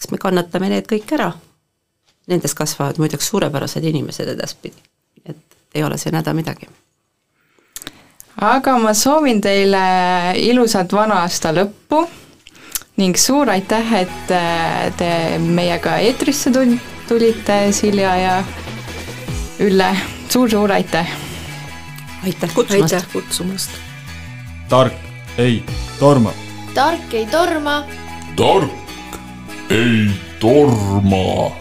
Eks 0.00 0.10
me 0.10 0.18
kannatame 0.18 0.72
need 0.72 0.88
kõik 0.88 1.12
ära. 1.12 1.32
Nendest 2.32 2.56
kasvavad 2.56 2.96
muideks 3.02 3.28
suurepärased 3.28 3.84
inimesed 3.84 4.32
edaspidi, 4.32 4.80
et 5.28 5.60
ei 5.74 5.84
ole 5.84 5.98
siin 6.00 6.16
häda 6.16 6.32
midagi 6.34 6.70
aga 8.40 8.78
ma 8.78 8.94
soovin 8.94 9.40
teile 9.44 9.82
ilusat 10.40 10.92
vana 10.96 11.20
aasta 11.24 11.52
lõppu 11.52 12.04
ning 13.00 13.16
suur 13.16 13.48
aitäh, 13.52 13.92
et 14.02 14.32
äh, 14.34 14.88
te 14.96 15.10
meiega 15.40 15.96
eetrisse 16.04 16.52
tul-, 16.52 16.78
tulite, 17.08 17.62
Silja 17.72 18.16
ja 18.16 18.34
Ülle 19.60 19.90
suur,, 19.92 20.48
suur-suur 20.48 20.72
aitäh! 20.72 21.08
aitäh 22.24 22.54
kutsumast! 22.54 22.92
aitäh 22.92 23.08
kutsumast! 23.12 23.70
tark 24.68 25.38
ei 25.38 25.62
torma. 25.98 26.32
tark 26.74 27.14
ei 27.14 27.26
torma. 27.26 27.82
tark 28.36 28.89
ei 29.70 30.10
torma 30.40 31.59